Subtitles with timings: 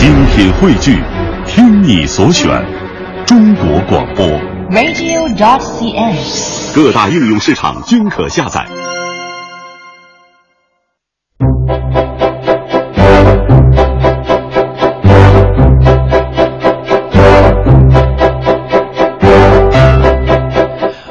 [0.00, 0.98] 精品汇聚，
[1.46, 2.48] 听你所选，
[3.26, 4.26] 中国广播。
[4.70, 6.74] radio.dot.cn，。
[6.74, 8.66] 各大应用市场均可下载。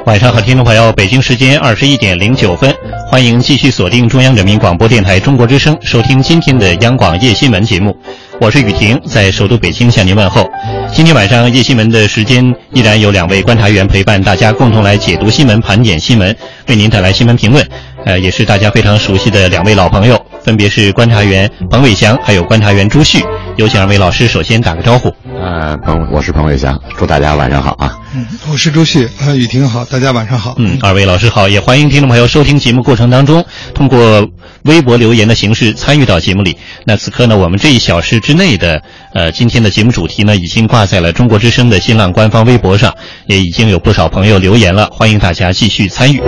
[0.04, 2.74] 晚上好，听众朋友，北京时间二十一点零九分，
[3.08, 7.96] 欢迎继续锁定中央人民广播电台中国之声，收听今天的央广夜新闻节目。
[8.40, 10.48] 我是雨婷，在首都北京向您问候。
[10.90, 12.42] 今天晚上夜新闻的时间
[12.72, 16.34] 依然有两位观察员陪伴大家，共同来解读新闻、盘点新闻，
[16.66, 17.68] 为您带来新闻评论。
[18.06, 23.22] 呃，也是大家非常熟悉的两位老朋友，分别是观察员彭伟翔，还有观察员朱旭。
[23.56, 25.14] 有请二位老师首先打个招呼。
[25.40, 27.98] 呃，彭，我是彭伟翔，祝大家晚上好啊。
[28.14, 30.54] 嗯，我是周旭，呃，雨婷好，大家晚上好。
[30.58, 33.42] 嗯，二位老师好，也欢迎听众朋友收听节目过程当中
[33.74, 34.28] 通过
[34.64, 36.54] 微博留言的形式参与到节目里。
[36.84, 38.82] 那此刻呢，我们这一小时之内的
[39.14, 42.94] 呃今天的节目主题呢，已经挂在了中国之声的新浪官方微博上，
[43.26, 46.20] 也已经有不少朋友留言了，欢迎大家继续参与。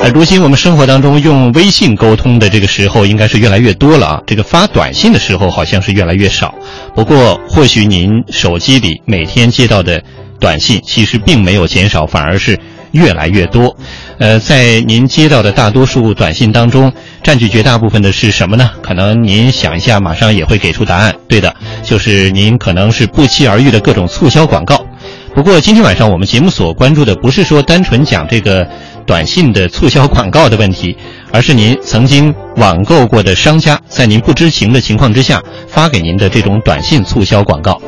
[0.00, 4.20] 呃，如今我们生活当中用微信沟通的这个时候，应该是越来越多了啊。
[4.26, 6.54] 这个发短信的时候好像是越来越少。
[6.94, 10.02] 不过，或许您手机里每天接到的
[10.40, 12.58] 短信其实并没有减少，反而是
[12.92, 13.76] 越来越多。
[14.18, 18.70] 呃，在您接到的大多数短信当中，占据绝大部分的是什么呢？
[18.82, 21.14] 可能您想一下，马上也会给出答案。
[21.26, 24.84] 对的，就是您可能是不期而遇的各种促销广告。
[25.34, 28.64] 不过今天晚上我们节目所关注的不是说单纯讲这个
[29.04, 30.96] 短信的促销广告的问题，
[31.34, 37.82] 而是您曾经网购过的商家在您不知情的情况之下发给您的这种短信促销广告。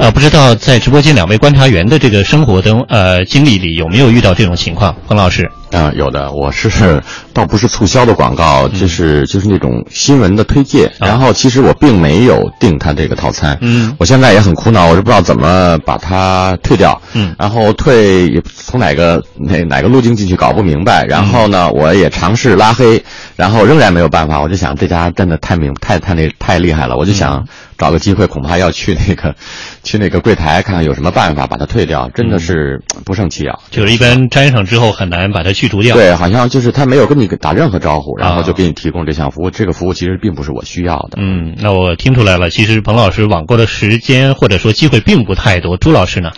[0.00, 4.92] 呃，不知道在直播间两位观察员的这个生活中，呃，经历里有没有遇到这种情况？
[5.06, 10.90] 彭老师，啊、有的，我是倒不是促销的广告，就是就是那种新闻的推介。
[10.98, 21.04] 然后其实我并没有订他这个套餐，嗯我现在也很苦恼，我是不知道怎么把它退掉，嗯然后退也从哪个哪哪个路径进去搞不明白。
[21.04, 23.02] 然后呢，我也尝试拉黑，
[23.34, 24.40] 然后仍然没有办法。
[24.40, 29.34] 我就想这家真的太明太太那太厉害了，我就想找个机会，恐怕要去那个
[29.82, 33.60] 去那个柜台看看有什么办法把它退掉，真的是不胜其扰。
[33.70, 35.96] 就是一般粘上之后很难把它去除掉。
[35.96, 39.50] 对，好像就是他没有跟你打任何招呼，然后啊就给你提供这项服务。
[39.50, 41.18] 这个服务其实并不是我需要的。
[41.18, 45.76] 嗯，那我听出来了，其实彭老师网购的时间或者说机会并不太多。
[45.76, 46.30] 朱老师呢？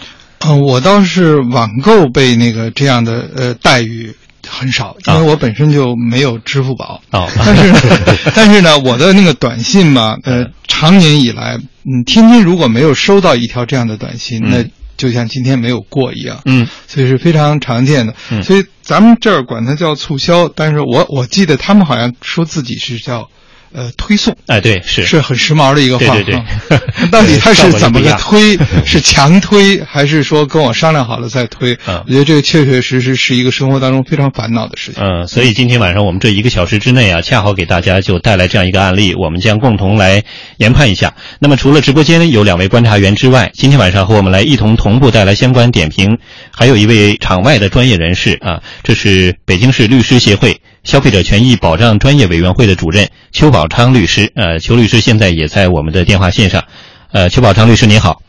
[0.46, 4.14] 嗯、我倒是网购被那个这样的呃待遇
[4.46, 7.00] 很少，因为啊我本身就没有支付宝。
[7.10, 14.64] 哦 但是呢，但是呢，我的那个短信嘛，呃，常年以来，嗯，天天如果没有收到一条这样的短信，嗯那
[14.98, 16.42] 就像今天没有过一样。
[16.44, 18.14] 嗯所以是非常常见的。
[18.30, 23.30] 嗯所以咱们这儿管它叫促销，但是我我记得他们好像说自己是叫
[23.72, 24.36] 呃推送。
[24.46, 28.58] 哎，对，是是很时髦的一个话，对对对啊 到底他是怎么个推？
[28.84, 31.76] 是强推，还是说跟我商量好了再推？
[31.86, 35.02] 嗯我觉得这个确确实实是一个生活当中非常烦恼的事情。
[35.02, 40.22] 嗯，所以今天晚上我们这一个小时之内啊，恰好给大家就带来这样一个案例，我们将共同来
[40.56, 41.14] 研判一下。
[41.40, 46.18] 那么除了直播间有两位观察员之外，今天晚上和我们来一同同步带来相关点评，
[46.50, 54.32] 还有一位场外的专业人士啊，这是北京市律师协会消费者权益保障专业委员会的主任邱宝昌律师。
[54.34, 56.64] 呃，邱律师现在也在我们的电话线上。
[57.12, 58.22] 呃，邱宝昌律师您好。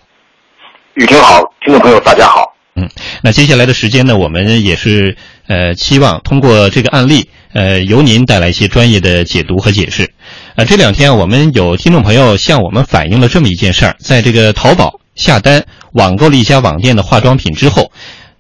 [0.95, 2.53] 雨婷好，听众朋友大家好。
[2.75, 2.89] 嗯，
[3.23, 5.15] 那接下来的时间呢，我们也是
[5.47, 10.11] 呃期望通过这个案例，呃，由您带来一些专业的解读和解释。
[10.55, 17.89] 呃，这两天啊我们有听众朋友向我们反映了这么一件事儿，在这个淘宝下单网购了一家网店的化妆品之后，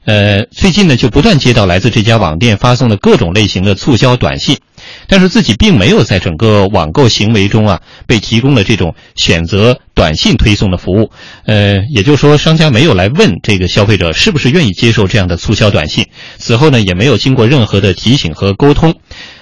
[0.05, 4.57] 呃，最近呢就不断接到来自这家网店发送的各种类型的促销短信。
[5.07, 11.11] 但是自己并没有在整个网购行为中啊被提供了这种选择短信推送的服务，
[11.45, 18.95] 呃，也就是说商家没有来问这个消费者是不是愿意接受这样的促销短信，此后呢也没有经过任何的提醒和沟通，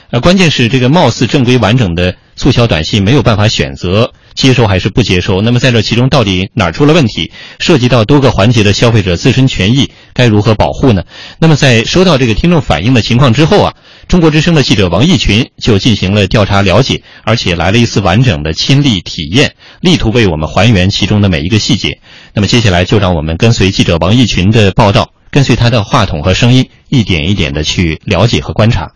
[0.10, 7.32] 呃，关键是这个貌似正规完整的促销短信没有办法选择接收还是不接收，那么在这其中到底哪儿出了问题？
[7.60, 11.04] 涉及到多个环节的消费者自身权益该如何保护呢？
[11.40, 13.74] 那么在收到这个听众反映的情况之后啊。
[14.08, 22.00] 中国之声的记者王毅群就进行了调查了解，而且来了一次完整的亲历体验，力图为我们还原其中的每一个细节。
[22.34, 28.94] 那么接下来就让我们跟随记者王毅群的报道，跟随他的话筒和声音，一点一点的去了解和观察。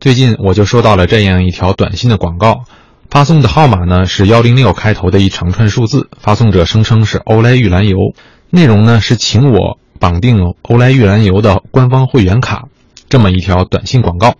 [0.00, 2.64] 最近我就收到了这样一条短信的广告，
[3.10, 7.98] 发送的号码呢是幺零六开头的一长串数字，发送者声称是欧莱玉兰油，
[8.48, 12.64] 内容呢是请我绑定欧莱玉兰油的官方会员卡。
[13.10, 14.36] 这么一条短信广告，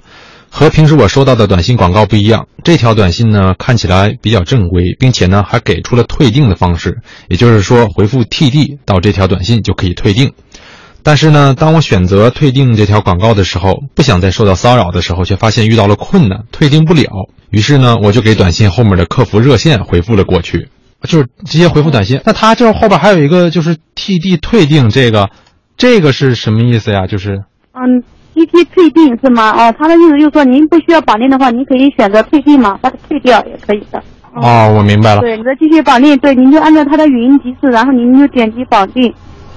[0.49, 10.33] 和平时我收到的短信广告不一样，这条短信呢看起来比较正规，并且呢还给出了退订的方式，也就是说回复 TD 到这条短信就可以退订。
[11.03, 17.09] 但是呢，当我选择退订这条广告的时候，不想再受到骚扰的时候，却发现遇到了困难，退订不了。
[17.51, 20.69] 于是呢，我就给短信后面的客服热线回复了过去，
[21.03, 22.21] 就是直接回复短信。
[22.25, 25.31] 那他这后边还有一个就是 TD 退订这个，
[25.77, 27.07] 这个是什么意思呀？
[27.07, 27.43] 就是
[27.73, 28.03] 嗯
[28.35, 29.51] ，TD 退订是吗？
[29.51, 34.03] 哦，他的意思就是说，您不需要绑定的话，您可以选择退订嘛，把它退掉也可以的。
[34.35, 35.21] 哦，我明白了。
[35.23, 39.13] 对，你再继续绑定，对，您就按照它的语音提示，然后您就点击绑定。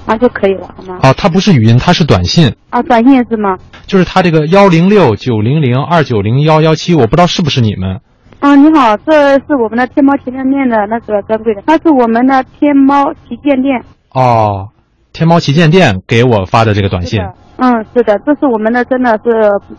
[0.06, 0.98] 啊就可以了，好吗？
[1.02, 2.54] 哦，它不是语音，它是短信。
[2.70, 3.56] 啊，短信是吗？
[3.86, 8.00] 就是它这个幺零六九零零二九零幺幺七，我不知道是不是你们。
[8.40, 13.82] 啊，你好，这是我们的天猫旗舰店的那个专柜的，它是我们的天猫旗舰店。
[14.10, 14.68] 哦，
[15.12, 17.22] 天猫旗舰店给我发的这个短信。
[17.56, 19.30] 嗯，是的，这是我们的，真的是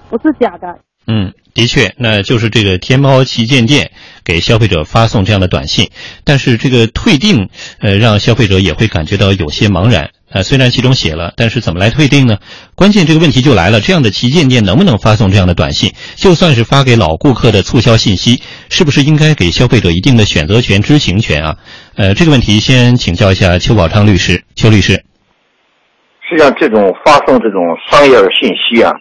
[0.10, 0.80] 不是假的。
[1.08, 3.92] 嗯，的确，那就是这个天猫旗舰店
[4.26, 5.90] 给消费者发送这样的短信，
[6.26, 7.50] 但是这个退订，
[7.80, 10.12] 呃，让消费者也会感觉到有些茫然。
[10.30, 12.40] 呃，虽然其中写了，但是怎么来退订呢？
[12.76, 15.94] 关键这个问题就来了，这样的旗舰店能不能发送这样的短信？
[16.16, 21.56] 就算是发给老顾客的促销信息，是不是应该给消费者一定的选择权、知情权啊？
[21.96, 25.06] 呃，这个问题先请教一下邱宝昌律师，邱律师。
[26.28, 28.92] 实际上，这种发送这种商业信息啊，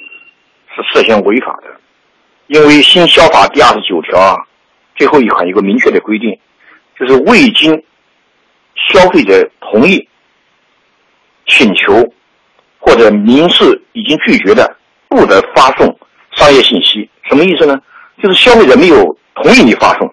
[0.68, 1.80] 是涉嫌违法的。
[2.46, 4.36] 因为新消法第二十九条啊，
[4.96, 6.38] 最后一款有个明确的规定，
[6.98, 7.82] 就是未经
[8.90, 10.06] 消费者同意、
[11.46, 12.06] 请求
[12.78, 14.76] 或者明示已经拒绝的，
[15.08, 15.98] 不得发送
[16.32, 17.08] 商业信息。
[17.22, 17.80] 什么意思呢？
[18.22, 20.06] 就是消费者没有同意你发送，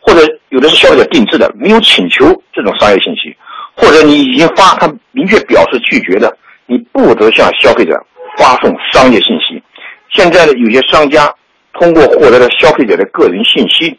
[0.00, 3.34] 或者有的是消费者定制的，没有请求这种商业信息，
[3.76, 6.36] 或者你已经发，他明确表示拒绝的，
[6.66, 7.96] 你不得向消费者
[8.36, 9.62] 发送商业信息。
[10.10, 11.32] 现在的有些商家。
[11.78, 13.98] 通过获得了消费者的个人信息，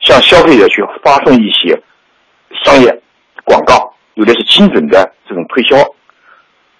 [0.00, 1.76] 向消费者去发送一些
[2.64, 3.02] 商业
[3.44, 5.76] 广告，有的是精准的这种推销。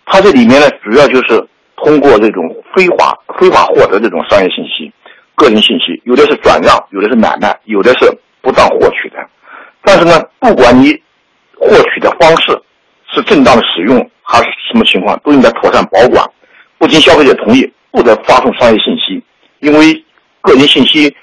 [0.04, 1.44] 它这里面呢，主要就是
[1.76, 2.44] 通过这种
[2.74, 4.92] 非法非法获得这种商业信息、
[5.34, 8.06] 个人信息，有的是转让，有的是买卖，有的是
[8.40, 9.16] 不当获取的。
[9.82, 10.92] 但是呢，不管你
[11.58, 12.56] 获取的方式
[13.10, 16.24] 是正当的使用还是什么情况，都应该妥善保管，
[16.78, 19.20] 不经消费者同意，不得发送商业信息，
[19.58, 20.05] 因为。
[20.46, 21.14] 个人信息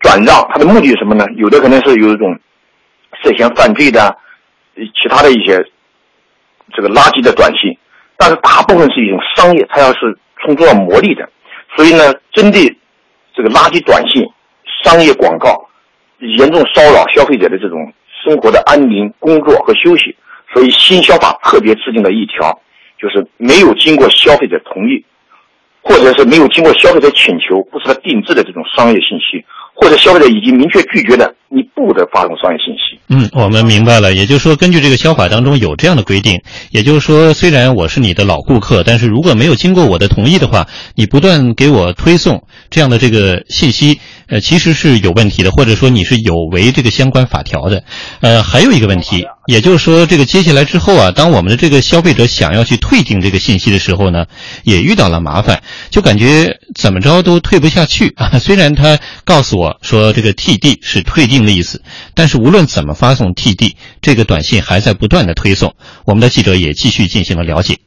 [0.00, 1.24] 转让，它的目的是什么呢？
[1.36, 2.38] 有的可能是有一种
[3.22, 4.18] 涉嫌犯罪的，
[4.74, 5.64] 其他的一些
[6.74, 7.78] 这个垃圾的短信，
[8.18, 11.28] 但是大部分是一种商业，它要是充足了魔力的。
[11.76, 12.76] 所以呢，针对
[13.34, 14.26] 这个垃圾短信、
[14.82, 15.68] 商业广告，
[16.18, 17.92] 严重骚扰消费者的这种
[18.24, 20.16] 生活的安宁、工作和休息，
[20.52, 22.60] 所以新消法特别制定了一条，
[22.98, 25.04] 就是没有经过消费者同意。
[25.82, 29.44] 或者是没有经过消费者请求，不是他定制的这种商业信息，
[29.74, 33.00] 或者消费者已经明确拒绝的，你不得发送商业信息。
[33.08, 34.14] 嗯，我们明白了。
[34.14, 36.40] 也就是说，根据这个消法当中有这样的规定，
[36.70, 44.00] 也就是说，虽然我是你的老顾客，但是如果没有经过我的同意的话，你不断给我推送这样的这个信息。
[44.28, 47.84] 呃，其实是有问题的，或者说你是有违这个相关法条的。
[48.20, 54.26] 呃，还有一个问题，也就是说，这个接下来之后啊，当我们的这个消费者想要去退订这个信息的时候呢，
[54.62, 58.38] 也遇到了麻烦，就感觉怎么着都退不下去啊。
[58.40, 61.82] 虽然他告诉我说这个 TD 是退订的意思，
[62.14, 65.74] 但是无论怎么发送 TD，这个短信还在不断的推送。
[66.04, 67.78] 我们的记者也继续进行了了解。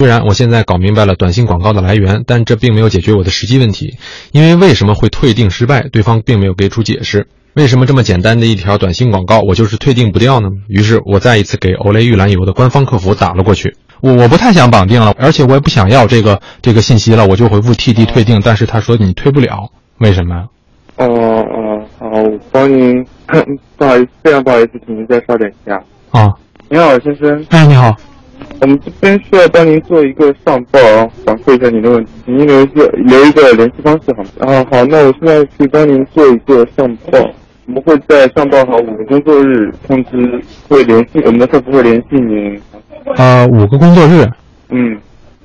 [0.00, 3.96] 虽然我现在搞明白了短信广告的来源，但这并没有解决我的实际问题。
[4.32, 7.28] 因为为什么会退订失败，对方并没有给出解释。
[7.54, 10.48] 为什么这么简单的一条短信广告，我就是退订不掉呢？
[10.68, 13.76] 于是我再一次给欧莱玉兰油的官方客服打了过去。
[14.00, 18.40] 我我不太想绑定了，而且我也不想要这个这个信息了，我就回复 TD 退订。
[18.44, 20.48] 但是他说你退不了，为什么？
[20.96, 23.04] 哦哦哦，我帮您。
[23.76, 25.82] 不好意思，非常不好意思，请您再稍等一下。
[26.10, 26.28] 啊，
[26.68, 27.46] 你好，先生。
[27.50, 27.94] 哎，你好。
[28.60, 30.78] 我们这边需要帮您做一个上报，
[31.24, 34.54] 反馈一下您的问题，请您留一个留一个联系方式，好吗？
[34.54, 37.18] 啊，好，那我现在去帮您做一个上报，
[37.66, 42.60] 我们会在上报好五个工作日通知，会联系我们的客服会联系您。
[43.16, 44.28] 啊，五个工作日。
[44.68, 44.98] 嗯，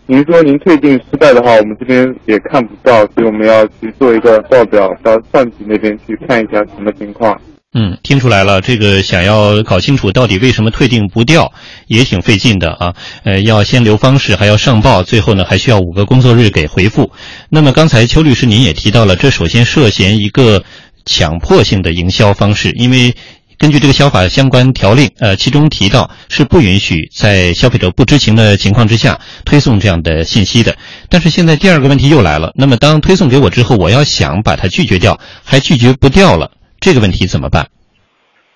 [0.05, 7.39] 您说您退订失败的话，我们这边也看不到，所以我们要去做一个报表到上级那边去看一下什么情况。
[7.73, 11.53] 嗯，听出来了，这个想要搞清楚到底为什么退订不掉，
[11.85, 12.95] 也挺费劲的啊。
[13.23, 17.11] 呃，要先留方式，还要上报，最后呢还需要五个工作日给回复。
[17.49, 20.63] 那么刚才邱律师您也提到了，这首先涉嫌一个
[21.09, 23.15] 强迫性的营销方式，因为
[23.57, 30.77] 根据这个消法相关条令，呃，其中提到是不允许在消费者不知情的情况之下推送这样的信息的。
[31.09, 37.67] 但是现在第二个问题又来了，那么当推送给我之后，我要想把它拒绝掉，还拒绝不掉了，这个问题怎么办？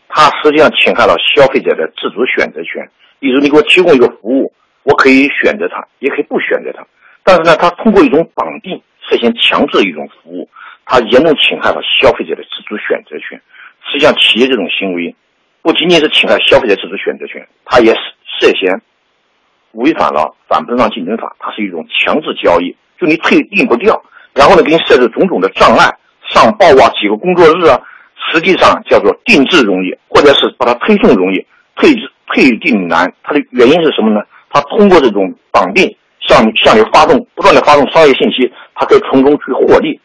[0.07, 2.87] 它实际上侵害了消费者的自主选择权。
[3.19, 6.85] 例如，你给我提供一个服务，我可以选择它，也可以不选择它。
[7.23, 8.79] 但是呢，它通过一种绑定
[9.09, 10.47] 实现强制的一种服务，
[10.85, 13.41] 它严重侵害了消费者的自主选择权。
[13.91, 15.15] 实际上，企业这种行为
[15.61, 17.93] 不仅仅是侵害消费者自主选择权，它也
[18.39, 18.81] 涉嫌
[19.71, 21.35] 违反了反不正当竞争法。
[21.39, 24.01] 它是一种强制交易，就你退订不掉，
[24.33, 25.89] 然后呢，给你设置种种的障碍，
[26.29, 27.79] 上报啊，几个工作日啊，
[28.31, 31.93] 实际上叫做定制容易，或者是把它推送容易，退
[32.27, 33.13] 退订难。
[33.23, 34.21] 它的原因是什么呢？
[34.49, 35.95] 它通过这种绑定。
[36.25, 39.99] 向你向你发动不断的发动商业信息，它可以从中去获利，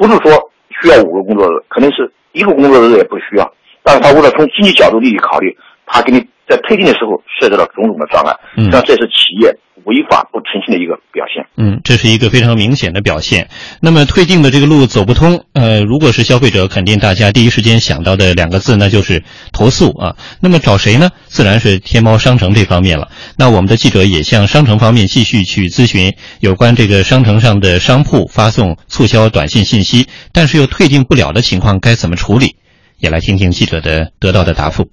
[0.00, 3.52] 不是说需要五个工作日，肯定是一个工作日也不需要。
[3.82, 5.54] 但是他为了从经济角度利益考虑，
[5.84, 9.56] 他给你在退订的时候设置了种种的障碍，实际上这是企业。
[9.86, 11.46] 违法不诚信的一个表现。
[11.56, 13.48] 嗯，这是一个非常明显的表现。
[13.80, 20.16] 那么退订的这个路走不通，呃，如果是消费者，肯定大家第一时间想到的两个字，那就是投诉啊。
[20.38, 21.08] 那么找谁呢？
[21.24, 23.08] 自然是天猫商城这方面了。
[23.38, 32.56] 那我们的记者也向商城方面继续去咨询有关这个商城上的商铺发送促销短信信息，但是又退订不了的情况该怎么处理？
[32.98, 34.90] 也来听听记者的得到的答复。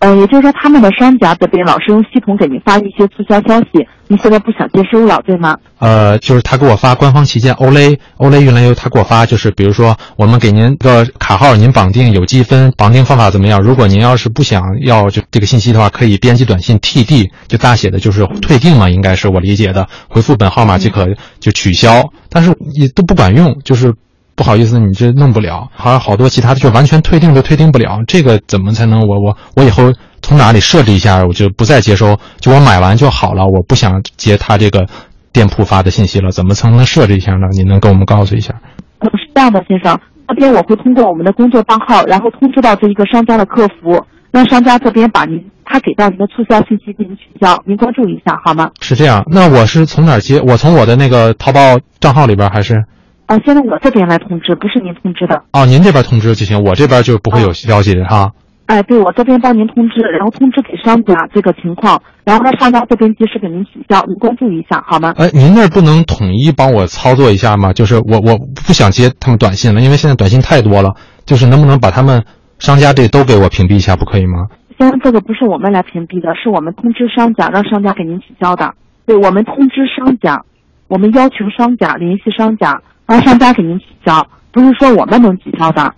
[0.00, 5.56] 呃，也就是说，他们的商家这边老是用系统给您发一些促销消息，您现在不想接收了，对吗？
[5.80, 13.60] 呃，就是他给我发官方旗舰欧莱欧莱云来游，他给我发就是，比如说我们给您个卡号，您绑定有积分，绑定方法怎么样？
[13.60, 21.08] 如果您要是不想要就这个信息的话，可以编辑短信 TD，就大写的就是退订嘛，应该是我理解的，回复本号码即可
[21.40, 23.92] 就取消，但是也都不管用，就是。
[24.38, 27.98] 不好意思，你这弄不了，还有好多其他的，就完全退订都退订不了。
[28.06, 29.00] 这个怎么才能？
[29.00, 29.92] 我我我以后
[30.22, 33.44] 从哪里设置一下，我就不再接收，就我买完就好了。
[33.44, 34.86] 我不想接他这个
[35.32, 37.48] 店铺发的信息了，怎么才能设置一下呢？
[37.50, 38.54] 你能跟我们告诉一下？
[39.00, 48.70] 嗯，是这样的，先生，这边我会通过我们的工作账号，然后通知到这一个商家的客服，让商家这边把您他给到您的促销信息进行取消，您关注一下好吗？
[48.80, 50.40] 是这样，那我是从哪接？
[50.40, 51.60] 我从我的那个淘宝
[51.98, 52.84] 账号里边还是？
[53.28, 55.42] 啊，现在我这边来通知，不是您通知的。
[55.52, 58.32] 哦，您这边通知就行，我这边就不会有消息哈。
[58.64, 65.12] 哎，对，我这边帮您通知，然后通知给商家这个情况，然后让商家这边及时给您取消，您关注一下好吗？
[65.18, 67.74] 哎，您那不能统一帮我操作一下吗？
[67.74, 70.94] 就是我我不想接他们短信了，因为现在短信太多了，
[71.26, 72.24] 就是能不能把他们
[72.58, 74.48] 商家这都给我屏蔽一下，不可以吗？
[74.78, 78.72] 现在这个不是我们来屏蔽的，是我们通知商家，让商家给您取消的。
[79.04, 80.44] 对，我们通知商家，
[80.88, 82.80] 我们要求商家联系商家。
[83.06, 85.94] 让商家给您取消，不是说我们能取消的。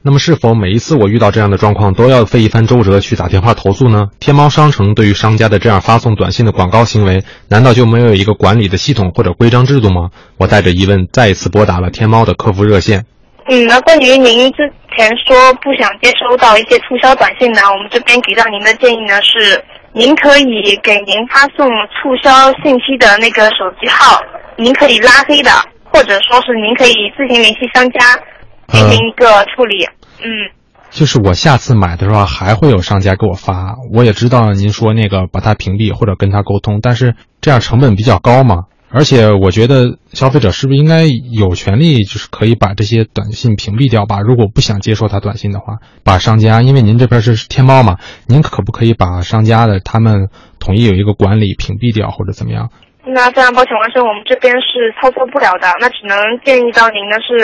[0.00, 4.10] 那么，是否每一次我遇到这样的状况都要费一番周折去打电话投诉呢？
[4.20, 10.10] 天猫商城对于商家的这样发送短信的广告行为，难道就没有一个管理的系统或者规章制度吗？
[10.38, 13.04] 我带着疑问再一次拨打了天猫的客服热线。
[13.48, 19.60] 嗯，那关于您之前说不想接收到一些促销短信呢，我们这边给到您的建议呢是，
[19.96, 24.20] 您可以给您发送促销信息的那个手机号，
[24.58, 25.50] 您可以拉黑的。
[25.90, 28.00] 或者说是您可以自行联系商家
[28.66, 29.86] 进行一个处理，
[30.22, 30.28] 嗯，
[30.90, 44.20] 就是我下次买的时候还会有商家给我发，我也知道您说那个把他屏蔽或者跟他沟通，但是这样成本比较高嘛，而且我觉得消费者是不是应该有权利就是可以把这些短信屏蔽掉吧？
[44.20, 52.70] 如果不想接收他短信的话，把商家，因为您这边是天猫嘛，您可不可以把商家的他们统一有一个管理屏蔽掉或者怎么样？
[53.04, 57.38] 那非常抱歉，王先生，我们这边是操作不了的，那只能建议到您的是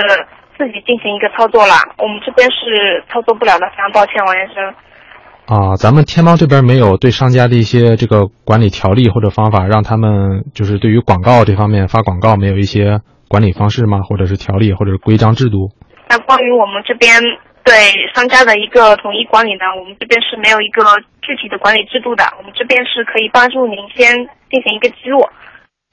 [0.58, 1.74] 自己进行一个操作了。
[1.98, 4.74] 我们这边是操作不了的，非常抱歉，王先生。
[5.46, 14.00] 啊，咱们天猫这边没有对商家的一些这个管理条例或者方法，让他们就是对于广告这方面发广告没有一些管理方式吗？
[14.02, 15.70] 或者是条例或者是规章制度？
[16.08, 17.20] 那关于我们这边
[17.64, 17.74] 对
[18.14, 20.82] 商家的一个统一管理呢，我们这边是没有一个
[21.20, 22.24] 具体的管理制度的。
[22.38, 24.14] 我们这边是可以帮助您先
[24.50, 25.26] 进行一个记录。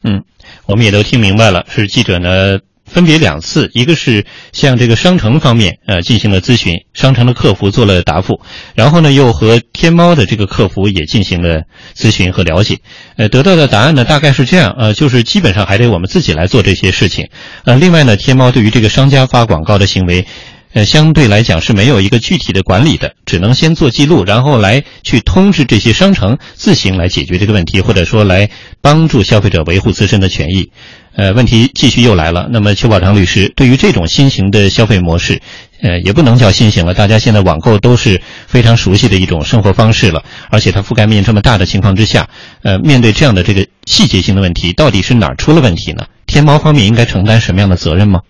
[0.03, 0.23] 嗯，
[0.67, 8.41] 我们也都听明白了，是记者呢分别两次，一个是向这个商城方面呃进行了咨询，商城的客服做了答复，
[8.75, 11.61] 然后呢又和天猫的这个客服也进行了
[11.95, 12.79] 咨询和了解，
[13.15, 17.29] 呃得到的答案呢大概是这样，呃就是基本上还得我们自己来做这些事情，
[17.63, 20.25] 呃另外呢天猫对于这个商家发广告的行为。
[20.73, 28.49] 呃，相对来讲是没有一个具体的管理的，只能先做记录，然后来去通知这些商城自行来解决这个问题，或者说来
[28.81, 30.71] 帮助消费者维护自身的权益。
[31.15, 32.47] 呃，问题继续又来了。
[32.51, 35.41] 那么，邱宝昌律师对于这种新型的消费模式，
[35.81, 42.29] 呃，也不能叫新型了，大家现在网购都是非常熟悉的一种生活方式了，而且它覆盖面这么大的情况之下，
[42.61, 46.05] 呃，面对这样的这个细节性的问题，到底是哪儿出了问题呢？
[46.27, 48.21] 天猫方面应该承担什么样的责任吗？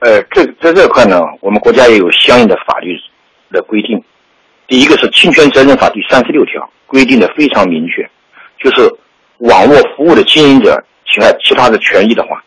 [0.00, 2.96] 呃，这在这块呢，我们国家也有相应的法律
[3.50, 4.02] 的规定。
[4.66, 8.08] 第一个是《侵权责任法》第三十六条规定的非常明确，
[8.58, 8.90] 就是
[9.38, 12.42] 网络服务的经营者侵害其他的权益的话，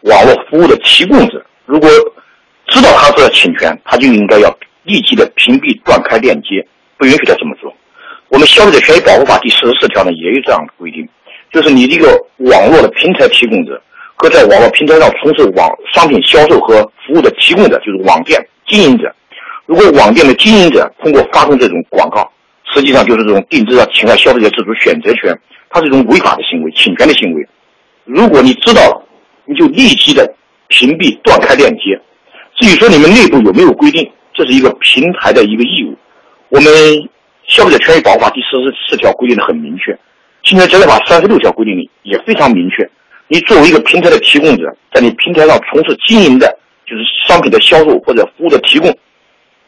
[0.00, 1.90] 网络服务的提供者如果
[2.68, 4.48] 知道他是侵权，他就应该要
[4.84, 7.70] 立即的屏蔽、断开链接，不允许他这么做。
[8.28, 11.06] 我们《消费者权益保护法》第四十四条呢也有这样的规定，
[11.52, 13.82] 就是你这个网络的平台提供者。
[14.16, 19.14] 各在网络平台上从事网商品销售和服务的提供者，就是网店经营者。
[19.66, 22.30] 如果网店的经营者通过发送这种广告，
[22.72, 25.36] 实际上就是这种定制啊，侵害消费者自主选择权，
[25.70, 27.46] 它是一种违法的行为、侵权的行为。
[28.04, 29.02] 如果你知道了，
[29.46, 30.34] 你就立即的
[30.68, 32.00] 屏蔽、断开链接。
[32.56, 35.96] 至于说你们内部有没有规定，这是一个平台的一个义务。
[36.50, 36.72] 我们
[37.46, 39.92] 《消费者权益保护法》第四十四条规定的很明确，
[40.44, 42.88] 《侵权责任法》三十六条规定里也非常明确。
[43.34, 46.46] 你作为一个平台的提供者，在你平台上从事经营的，
[46.86, 48.96] 就是商品的销售或者服务的提供。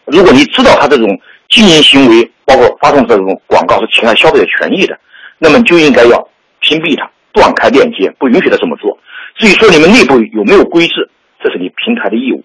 [0.04, 1.08] 如果你知道他这种
[1.48, 4.96] 经营行为，包括发送这种广告是侵害消费者权益的，
[5.38, 6.28] 那么就应该要
[6.60, 8.96] 屏蔽他，断开链接，不允许他这么做。
[9.34, 11.10] 至于说你们内部有没有规制，
[11.42, 12.44] 这是你平台的义务。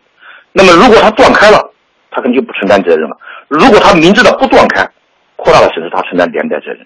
[0.52, 1.72] 那么如果他断开了，
[2.10, 3.16] 他肯定就不承担责任了。
[3.48, 4.90] 如果他明知道不断开，
[5.36, 6.80] 扩大了损失，他承担连带责任。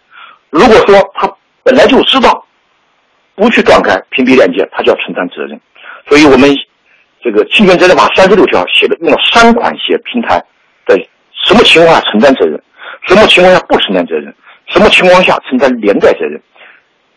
[0.50, 2.42] 如果说他本来就知道。
[3.36, 5.60] 不去断开屏蔽链接，他就要承担责任。
[6.08, 6.50] 所以，我们
[7.22, 10.42] 这个侵权责任法三十六条写的用了三款写平台
[10.86, 10.96] 的
[11.46, 12.62] 什么情况下承担责任，
[13.08, 14.34] 什么情况下不承担责任，
[14.68, 16.42] 什么情况下承担连带责任。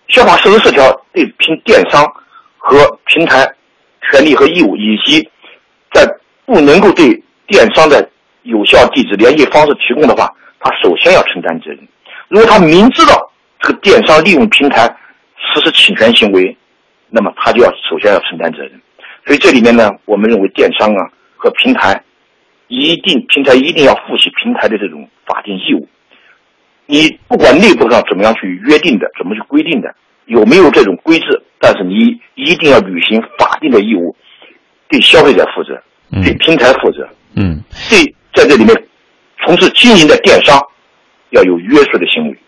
[0.08, 2.02] 消法四十四条对平电商
[2.56, 3.46] 和平台
[4.10, 5.28] 权利和义务，以及
[5.92, 6.06] 在
[6.46, 8.08] 不能够对电商的
[8.42, 11.86] 有效地址联系方式提供的话，他首先要承担责任。
[12.28, 14.88] 如果他明知道这个电商利用平台，
[15.58, 16.56] 实施侵权行为，
[17.10, 18.72] 那么他就要首先要承担责任。
[19.26, 22.02] 所以这里面呢，我们认为电商啊和平台，
[22.68, 25.88] 一定平台一定要负起平台的这种法定义务。
[26.86, 34.16] 你不管内部上怎么样去约定的，怎么去规定的，有没有这种规制，但是你一定要履行法定的义务，
[34.88, 35.82] 对消费者负责，
[36.22, 37.06] 对平台负责。
[37.34, 38.74] 嗯，对，在这里面
[39.44, 40.58] 从事经营的电商
[41.30, 42.38] 要有约束的行为。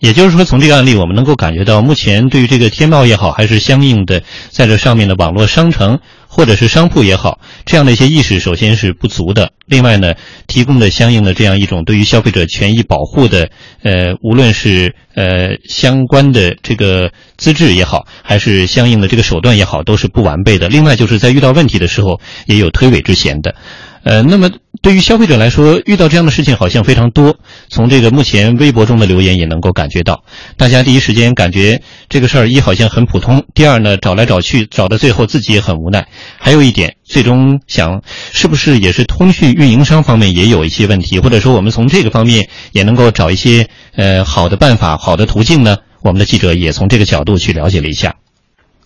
[0.00, 9.52] 也就是说，从这个案例，我们能够感觉到，目前对于这个天猫也好，还是相应的在这上面的网络商城或者是商铺也好，这样的一些意识，首先是不足的。
[9.66, 10.14] 另外呢，
[10.46, 13.50] 提供的相应的这样一种对于消费者权益保护的，
[13.82, 20.68] 呃，无论是呃相关的这个资质也好，还是相应的这个手段也好，都是不完备的。
[20.68, 23.54] 另外，就是在遇到问题的时候，也有推诿之嫌的。
[24.02, 27.36] 呃，那么对于消费者来说，遇到这样的事情好像非常多。
[27.68, 30.24] 从这个目前微博中的留言也能够感觉到，
[30.56, 36.06] 大家第一时间感觉这个事儿一好像很普通，第二呢找来找去找到最后自己也很无奈。
[36.38, 45.76] 还有一点，最终想是不是也是通讯运营商方面也有一些问题，或者说我们从这个方面也能够找一些呃好的办法、好的途径呢？
[46.02, 48.14] 我们的记者也从这个角度去了解了一下。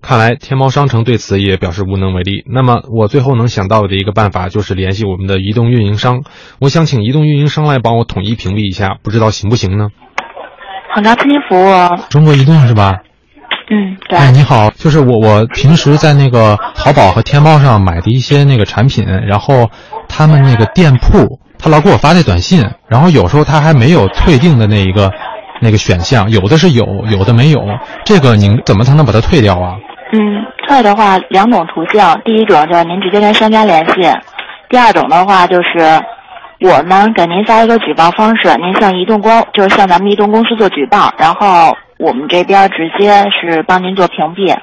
[0.06, 2.44] 看来天猫商城对此也表示无能为力。
[2.46, 6.24] 那么我最后能想到的一个办法就是联系我们的移动运营商。
[6.60, 9.88] 我想请移动运营商来帮我统一屏蔽一下，不知道行不行呢？
[10.94, 12.08] 好的，听您服务。
[12.10, 13.00] 中国移动是吧？
[13.70, 14.18] 嗯，对。
[14.18, 19.70] 哎，你好，就是我，我平时在那个淘宝和天猫上买的一些那个产品，然后
[20.06, 25.10] 他们那个店铺他老给我发那短信，然后有时候他还没有退订的那一个
[25.62, 27.62] 那个选项，有的是有，有的没有。
[28.04, 29.76] 这个您怎么才能把它退掉啊？
[30.16, 33.94] 嗯，退的话两种途径，第一种就是您直接跟商家联系，
[34.68, 36.00] 第二种的话就是
[36.60, 44.56] 我们给您发一个举报方式，您向移动公就是向咱们移动公司做举报，然后我们这边直接是帮您做屏蔽。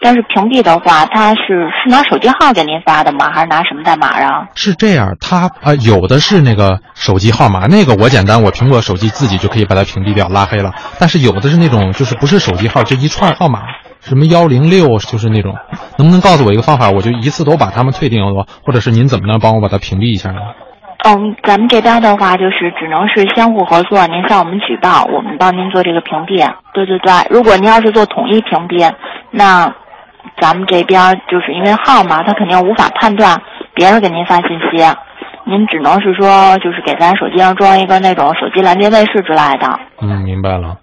[0.00, 3.30] 但是屏蔽的话，他是是拿手机号给您发的吗？
[3.32, 4.46] 还是拿什么代码啊？
[4.54, 10.72] 是这样，他啊有的是那个手机号码，那个我简单，我苹果手机自己就可以把它屏蔽掉、拉黑了。
[10.98, 13.60] 但是有的是那种就是不是手机号，就一串号码。
[14.00, 15.54] 什么幺零六就是那种，
[15.98, 20.38] 能不能告诉我一个方法，我就一次都把他们退订了，或者是您怎么能帮我把它屏蔽一下呢？
[21.04, 26.38] 嗯，咱们这边的话就是只能是相互合作，您向我们举报，我们帮您做这个屏蔽。
[26.72, 28.92] 对对对，如果您要是做统一屏蔽，
[29.30, 29.72] 那
[30.40, 33.40] 咱们这边就是因为号嘛，他肯定无法判断
[33.74, 34.84] 别人给您发信息，
[35.46, 39.78] 您只能是说就是给咱手机上装一个那种手机拦截卫士之类的。
[40.02, 40.76] 嗯，明白了。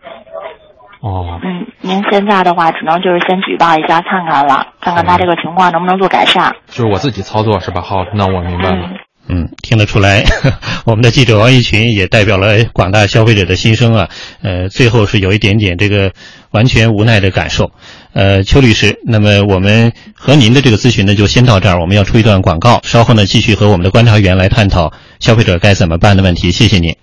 [1.02, 6.56] 哦，嗯，您现在的话只能就是先举报一下看看了，看看他这个情况能不能做改善。
[6.68, 7.82] 就是我自己操作是吧？
[7.82, 8.90] 好，那我明白了。
[9.28, 10.24] 嗯，听得出来，
[10.86, 14.08] 我们的记者王一群也代表了广大消费者的心声啊。
[14.44, 16.12] 呃，最后是有一点点这个
[16.52, 17.72] 完全无奈的感受。
[18.14, 21.80] 呃，邱律师，那么我们和您的这个咨询呢，就先到这儿。
[21.80, 26.52] 我们要出一段广告，稍后呢继续和我们的观察员来探讨消费者该怎么办的问题。
[26.52, 26.96] 谢谢您。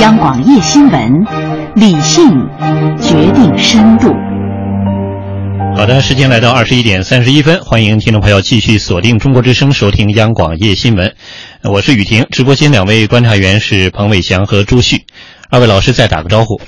[0.00, 1.24] 央广夜新闻，
[1.74, 2.24] 理性
[3.00, 4.14] 决定深度。
[5.76, 11.12] 好的，时间来到二十一点三十一分，欢迎听众朋友继续锁定中国之声，收听央广夜新闻。
[11.64, 15.04] 我是雨婷，直播间两位观察员是彭伟翔和朱旭，
[15.50, 16.60] 二位老师再打个招呼。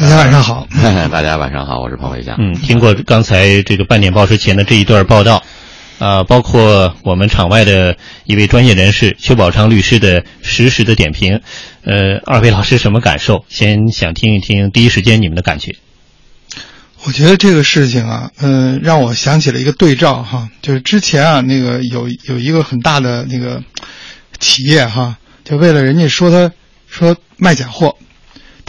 [0.00, 0.66] 大家晚上好，
[1.12, 2.34] 大家晚上好，我是彭伟翔。
[2.38, 5.44] 嗯，听过刚才这个半点报时前的这一段报道，
[5.98, 11.42] 啊，包括我们场外的一位专业人士邱宝昌律师的实时的点评，
[11.84, 13.44] 呃，二位老师什么感受？
[13.50, 15.76] 先想听一听第一时间你们的感觉。
[17.04, 23.62] 我觉得这个事情啊，嗯、让我想起了一个对照哈，就是之前啊，那个有有一个很大的那个
[24.38, 26.50] 企业哈，就为了人家说他
[26.88, 27.94] 说卖假货，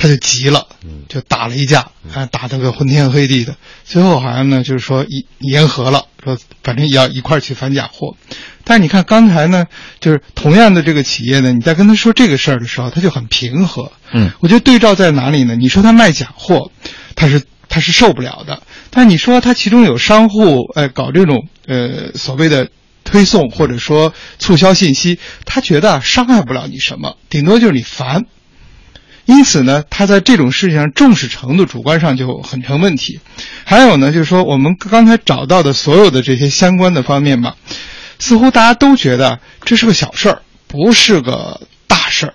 [0.02, 0.66] 他就急了，
[1.08, 8.18] 就打了一架，啊，打得个昏天黑地的，最后好像呢就是说言言和了，说反正也要一块儿去反假货。
[8.64, 9.68] 但是你看刚才呢，
[10.00, 13.92] 就是同样的这个企业呢，你在跟他说这个事儿的时候，他就很平和。
[14.12, 15.56] 嗯，我觉得对照在哪里呢？
[15.56, 16.72] 你说他卖假货，
[17.16, 22.70] 他是他是受不了的，但你说他其中有商户，呃，搞这种呃所谓的
[23.04, 28.26] 推送或者说促销信息，他觉得啊伤害不了你什么，顶多就是你烦。
[29.25, 33.19] 因此呢，他在这种事情上重视程度主观上就很成问题。
[33.63, 37.55] 还有呢，就是说我们刚才找到的所有的这些相关的方面吧，
[38.19, 42.34] 似乎大家都觉得这是个小事儿，不是个大事儿。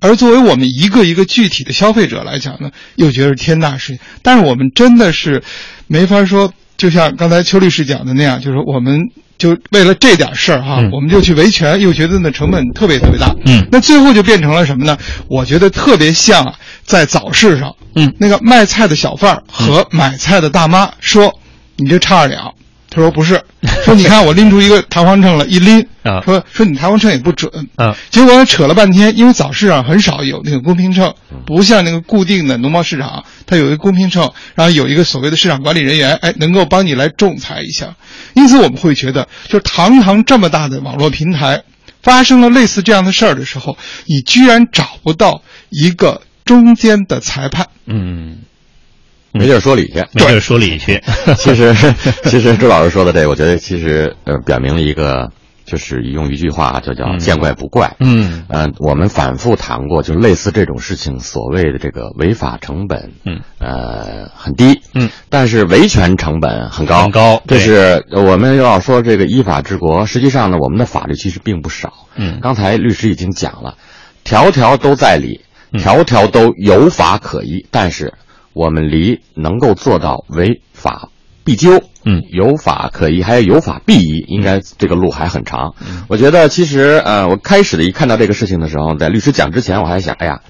[0.00, 3.98] 而作为我们一个一个具体的消费者来讲呢，又觉得是天大事情。
[4.22, 5.42] 但是我们真的是
[5.88, 13.34] 没法说，就像刚才邱律师讲的那样，就是我们就为了这点事儿哈，我们就去维权，又觉得那成本特别特别大。
[13.46, 14.98] 嗯，那最后就变成了什么呢？
[15.28, 21.32] 我觉得特别像啊，在早市上，嗯，那个卖菜的小贩儿和买菜的大妈说
[21.76, 22.52] ：“你这差二两。”
[22.98, 23.40] 他说不是，
[23.84, 26.20] 说你看我拎出一个弹簧秤来，一拎，啊。
[26.24, 31.14] 说说你弹簧秤也不准，啊，结果扯了半天，因为早市上很少有那个公平秤，
[31.46, 37.94] 不像那个固定的农贸市场，它有一个公平秤，然后有一个所谓的市场管理人员，哎，能够帮你来仲裁一下。
[38.34, 41.62] 因此我们会觉得，就堂堂这么大的网络平台，
[42.02, 48.38] 发生了类似这样的事儿的时候，你居然找不到一个中间的裁判，嗯，
[49.38, 51.02] 没地儿说理去，没地儿说理去。
[51.36, 51.74] 其实，
[52.24, 55.30] 其实周老师说的这个，我觉得其实呃，表明了一个，
[55.64, 57.96] 就是用一句话就叫“见怪不怪”。
[58.00, 71.92] 嗯嗯、我们反复谈过，就类似这种事情，所谓的这个违法成本，嗯呃，很低，嗯，但是维权成本很高，很高对这是我们要说这个依法治国，实际上呢，我们的法律其实并不少。
[72.16, 73.76] 嗯刚才律师已经讲了，
[74.24, 78.14] 条条都在理，嗯条条都有法可依，但是
[78.52, 81.08] 我们离能够做到违法
[81.44, 85.74] 必究，嗯，有法可依，还有有法必依，应该这个路还很长。
[85.80, 90.40] 嗯我觉得其实呃，我开始的一看到这个事情的时候，在律师讲之前，我还想，哎呀。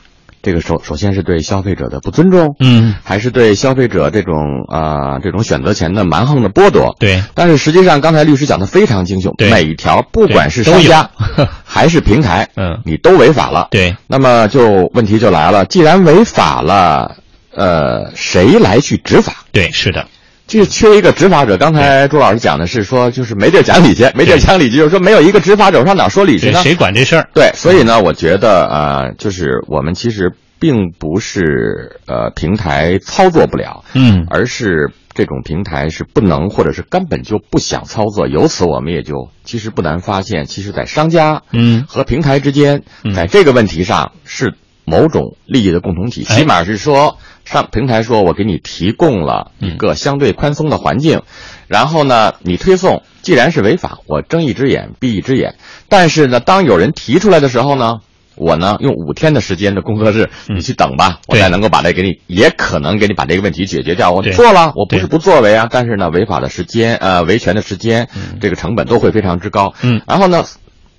[0.41, 4.37] 这个首首先是对消费者的不尊重，嗯，还是对消费者这种
[4.69, 7.21] 啊、呃这种选择权的蛮横的剥夺，对。
[7.35, 11.11] 但是实际上，刚才律师讲的非常精确，每一条不管是商家
[11.67, 13.67] 还是平台，嗯，你都违法了。
[13.73, 17.17] 对，那么就问题就来了，既然违法了，
[17.59, 19.45] 呃，谁来去执法？
[19.53, 20.07] 对，是的，
[20.47, 21.59] 这缺一个执法者。
[21.59, 26.63] 刚才朱老师讲的是说，就是没地儿讲理去，没地儿讲理去，就是说没有一个执法者，上哪儿说理去呢？
[26.63, 27.29] 谁管这事儿？
[27.35, 38.29] 对，所以呢，我觉得呃，就是我们其实并不是呃平台操作不了，嗯而是这种平台是不能或者是根本就不想操作。
[38.29, 47.19] 由此，我们也就其实不难发现，其实，在商家嗯和平台之间，嗯在这个问题上是某种利益的共同体，哎起码是说
[47.51, 51.23] 上平台说我给你提供了一个相对宽松的环境，
[51.67, 55.55] 然后呢，你推送既然是违法，我睁一只眼闭一只眼，
[55.89, 58.01] 但是呢，当有人提出来的时候呢。
[58.41, 64.13] 我呢，用五天的时间的工作日，你去等吧，我对才能够把这给你，也可能给你把这个问题解决掉。
[64.13, 68.09] 我做了，我不是不作为啊，但是呢，违法的时间，呃，维权的时间，
[68.41, 69.75] 这个成本都会非常之高。
[69.83, 70.45] 嗯然后呢，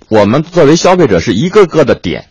[0.09, 2.28] 我们作为消费者是一个个的点，嗯，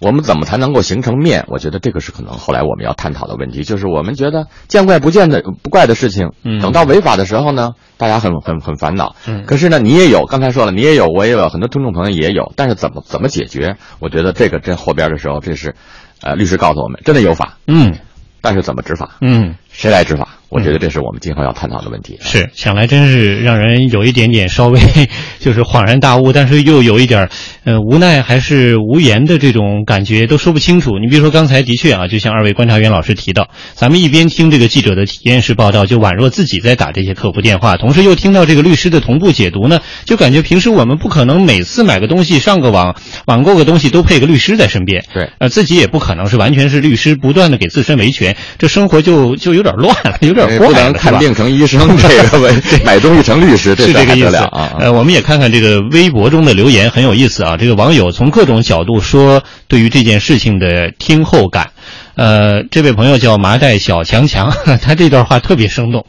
[0.00, 1.44] 我们怎么才能够形成面？
[1.48, 3.64] 我觉得这个是可能后来我们要探讨的问题。
[3.64, 9.14] 就是我们觉得见怪不见的不怪的事情，嗯等到违法的时候呢，大家很很很烦恼。
[9.26, 12.52] 嗯可是呢，你也有，刚才说了，你也有，我也有，很多听众朋友也有。
[12.56, 13.76] 但是怎么怎么解决？
[13.98, 15.74] 我觉得这个这后边的时候，这是，
[16.22, 17.98] 呃，律师告诉我们，真的有法，嗯
[18.40, 19.18] 但是怎么执法？
[19.20, 19.54] 嗯。
[19.70, 20.39] 谁来执法？
[20.50, 22.18] 我觉得这是我们今后要探讨的问题。
[22.20, 24.80] 是，想来真是让人有一点点稍微
[25.38, 27.30] 就是恍然大悟，但是又有一点儿
[27.64, 30.98] 呃无奈还是无言的这种感觉，都说不清楚。
[30.98, 52.52] 你比如说刚才的确啊，就像二位观察员老师提到，咱们一边听这个记者的体验式报道，就宛若自己在打这些客服电话，同时又听到这个律师的同步解读呢，就感觉平时我们不可能每次买个东西上个网网购个东西都配个律师在身边，对，呃，自己也不可能是完全是律师，不断的给自身维权，这生活就就有点乱了， 有点怪，不能看病成医生，这个 为
[52.84, 54.76] 买东西成律师，这是这个意思啊！
[54.78, 57.56] 呃，我们也看看这个微博中的留言，很有意思啊。
[57.56, 61.70] 这个网友从各种角度说对于这件事情的听后感。
[62.16, 66.04] 呃，这位朋友叫麻袋小强强， 他这段话特别生动。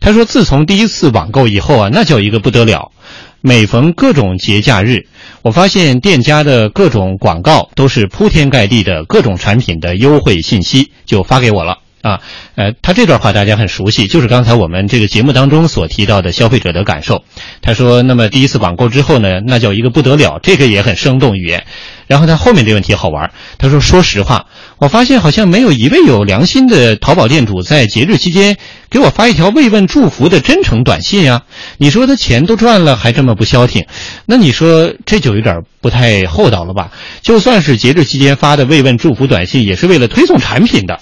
[0.00, 2.92] 他说，自从第一次网购以后啊，那叫一个不得了。
[3.40, 5.06] 每逢各种节假日，
[5.42, 11.78] 我发现店家的各种广告都是铺天盖地的各种产品的优惠信息，就发给我了。
[12.08, 12.20] 啊，
[12.54, 17.22] 呃，他这段话大家很熟悉，就是刚才我们这个节目当中所提到的消费者的感受。
[17.60, 21.64] 他说，那么第一次网购之后呢，那叫一个不得了，这个也很生动语言。
[22.06, 24.46] 然后他后面这问题好玩，他说，说实话，
[24.78, 28.56] 我发现好像没有一位有良心的淘宝店主在节日期间
[28.88, 31.42] 给我发一条慰问祝福的真诚短信呀。
[31.76, 33.84] 你说他钱都赚了，还这么不消停，
[34.24, 36.92] 那你说这就有点不太厚道了吧？
[37.20, 41.00] 就算是节日期间发的慰问祝福短信，也是为了推送产品的。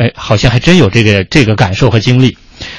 [0.00, 2.34] 哎，好像还真有这个这个感受和经历。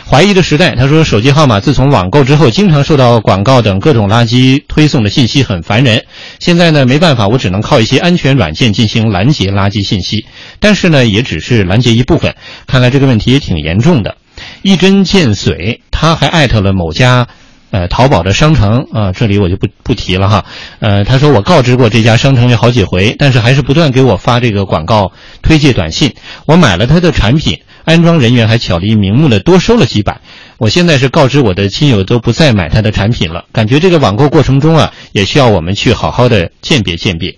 [0.10, 6.04] 怀疑的时代，他说手机号码自从网购之后，经常受到广告等各种垃圾推送的信息，很烦人。
[6.40, 10.26] 现在呢，没办法，我只能靠一些安全软件进行拦截垃圾信息，
[10.60, 12.34] 但是呢，也只是拦截一部分。
[12.66, 14.18] 看来这个问题也挺严重的。
[14.64, 17.28] 一针见血，他还艾特了某家。
[17.72, 20.46] 呃，淘宝的商城啊、这里我就不不提了哈。
[20.80, 26.14] 呃，他说我告知过这家商城有好几回，但是还是不断给我发这个广告推介短信。
[26.46, 30.20] 我买了他的产品，安装人员还巧立名目的多收了几百。
[30.58, 33.46] 我现在是告知我的亲友都不再买他的产品了。
[33.54, 37.38] 感觉这个网购过程中啊，也需要我们去好好的鉴别鉴别。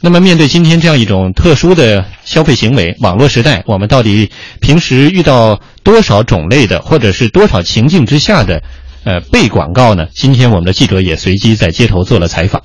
[0.00, 8.62] 那么，面对今天这样一种特殊的消费行为，网络时代，我们到底平时遇到多少种类的，或者是多少情境之下的？
[9.06, 10.08] 呃，被广告呢？
[10.12, 12.64] 今天我们的记者也随机在街头做了采访。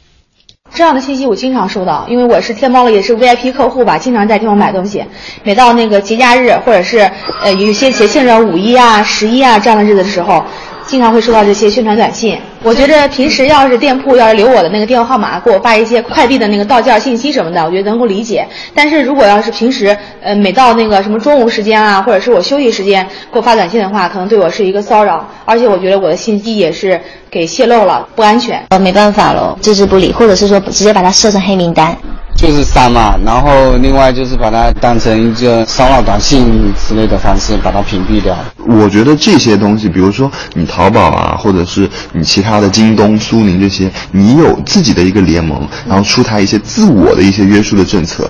[0.73, 5.05] 这样的信息我经常收到，因为我是天猫了，也是 VIP 客户吧，经常在天猫买东西。
[5.43, 6.97] 每到那个节假日或者是
[7.43, 10.43] 呃有些节庆日，五一啊、十一啊这样的日子的时候，
[10.91, 12.37] 经常会收到这些宣传短信。
[12.61, 18.45] 我觉得平时要是店铺要是留我的那个电话号码，给我发一些快递的那个到件信息什么的，我觉得能够理解。
[18.75, 26.99] 但是如果要是平时呃每到那个什么中午时间啊，或者是我休息时间给我发短信的话，可能对我是一个骚扰，而且我觉得我的信息也是
[27.29, 28.61] 给泄露了，不安全。
[28.67, 31.97] 呃，没办法喽，置之不理，或者是说直接把它设成黑名单。
[32.35, 38.35] 就是删嘛，然后另外就是把它当成一个骚扰短信之类的方式把它屏蔽掉。
[38.65, 48.27] 我觉得这些东西，比如说你淘宝啊，或者是你其他的京东、苏宁这些，你有自己的一个联盟，然后出台一些自我的一些约束的政策，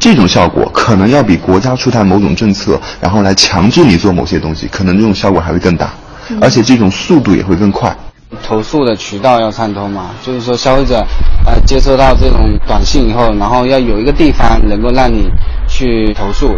[0.00, 5.92] 这种效果可能要比国家出台某种政策，然后来强制你做某些东西，可能这种效果还会更大，
[6.40, 7.96] 而且这种速度也会更快。
[8.42, 11.04] 投诉的渠道要畅通嘛，就是说消费者
[11.44, 15.28] 呃接收到这种短信以后，然后要有一个地方能够让你
[15.68, 16.48] 去投诉，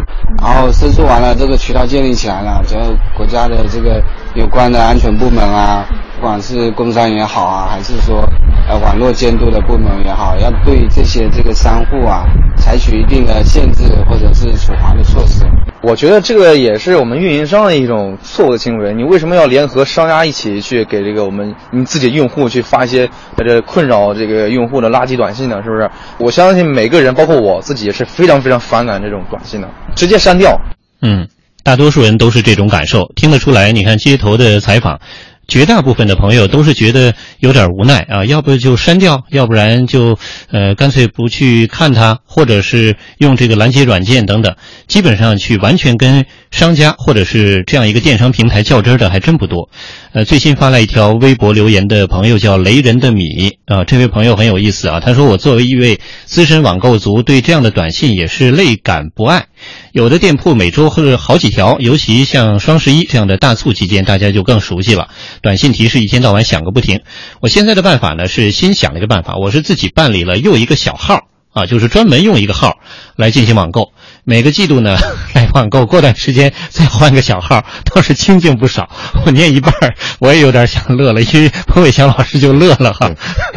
[0.41, 2.83] 然后申诉完了，这个渠道建立起来了，只要
[3.17, 4.03] 国家的这个
[4.35, 8.29] 有关的安全部门啊，不管是工商也好啊，还是说
[8.69, 12.25] 呃网络监督的部门也好，要对这些这个商户啊
[12.57, 15.45] 采取一定的限制或者是处罚的措施。
[15.83, 18.95] 我觉得这个也是我们运营商的一种错误的行为。
[18.95, 25.63] 你为什么要联合商家一起去给这个我们你自己用户去发一些在这困扰这个用户的垃圾短信呢？
[25.63, 25.91] 是不是？
[26.19, 30.59] 我相信每个人，包括我自己，也是非常非常反感这种短信的，直接删掉。
[31.03, 31.29] 嗯，
[31.65, 33.73] 大多数人都是这种感受，听得出来。
[33.73, 35.01] 你看街头的采访。
[35.47, 40.19] 绝大部分的朋友都是觉得有点无奈啊，要不就删掉，要不然就
[40.51, 44.57] 呃干脆不去看它，或者是用这个拦截软件等等。
[44.87, 49.69] 基本上去完全跟商家或者是这样一个电商平台较真的还真不多。
[50.15, 59.49] 呃，最新发来一条微博留言的朋友叫雷人的米啊，这位朋友很有意思啊，他说我作为一位资深网购族，对这样的短信也是累感不爱。
[59.93, 65.09] 有的店铺每周或者好几条，尤其像双十一这样的大促期间，大家就更熟悉了。
[65.41, 67.01] 短信提示一天到晚响个不停。
[67.41, 72.79] 我现在的办法呢是新想了一个办法，我是自己办理了又一个小号啊，就是专门用一个号
[73.17, 73.93] 来进行网购。
[74.25, 74.97] 每个季度呢
[75.35, 78.89] 来网购，过段时间再换个小号，倒是清静不少。
[79.27, 79.73] 我念一半，
[80.19, 83.11] 我也有点想乐了，因为彭伟翔老师就乐了哈。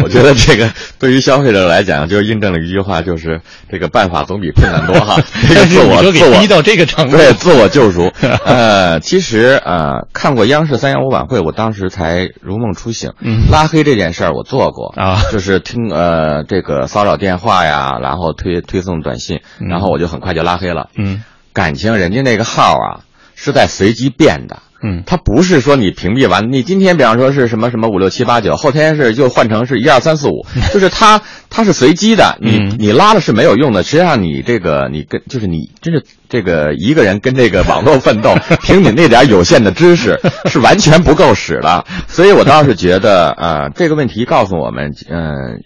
[0.03, 5.21] 我觉得这个对于消费者来讲，就印证了一句话，就是这个办法总比困难多哈。
[5.47, 8.11] 这个自我自我逼到这个程度，对自我救赎。
[8.45, 13.13] 呃，其实呃，看过央视三幺五晚会，我当时才如梦初醒。
[13.21, 20.89] 嗯，拉黑这件事儿我做过啊，就是听呃这个骚扰电话呀，然后推推送短信，然后我就很快就拉黑了。
[20.95, 23.01] 嗯，感情人家那个号啊
[23.35, 24.59] 是在随机变的。
[24.79, 33.81] 嗯，它不是说你屏蔽完，你今天比方说是什么什么五六七八九，后天是就换成是一二三四五， 就是它它是随机的，你你拉了是没有用的。
[33.81, 41.83] 实际上你这个你跟就是你真是这个一个人跟这个网络奋斗， 凭你那点有限的知识是完全不够使的。
[42.07, 45.63] 所以我倒是觉得呃这个问题告诉我们，嗯，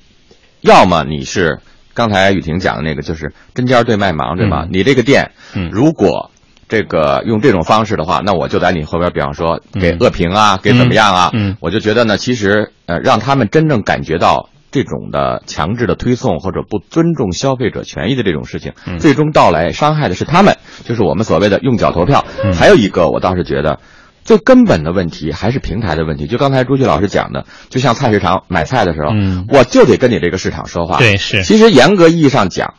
[0.61, 1.59] 要么你是
[1.93, 4.67] 刚才雨婷讲的那个，就是针尖对麦芒，对吧？
[4.71, 5.31] 你这个店，
[5.71, 6.31] 如果
[6.69, 11.29] 这个用这种方式的话，那我就在你后边，比方说给恶评啊，给怎么样啊？
[11.33, 22.23] 嗯，我就觉得呢，其实呃，让他们真正感觉到这种的强制的推送或者不尊重消费者权益的这种事情，最终到来伤害的是他们，就是我们所谓的用脚投票。
[22.53, 23.79] 还有一个，我倒是觉得
[24.23, 26.27] 最根本的问题还是平台的问题。
[26.27, 30.97] 就刚才朱旭老师讲的，就像菜市场买菜的时候，嗯，我就得跟你这个市场说话。
[30.97, 31.43] 对，是。
[31.43, 32.73] 其实严格意义上讲。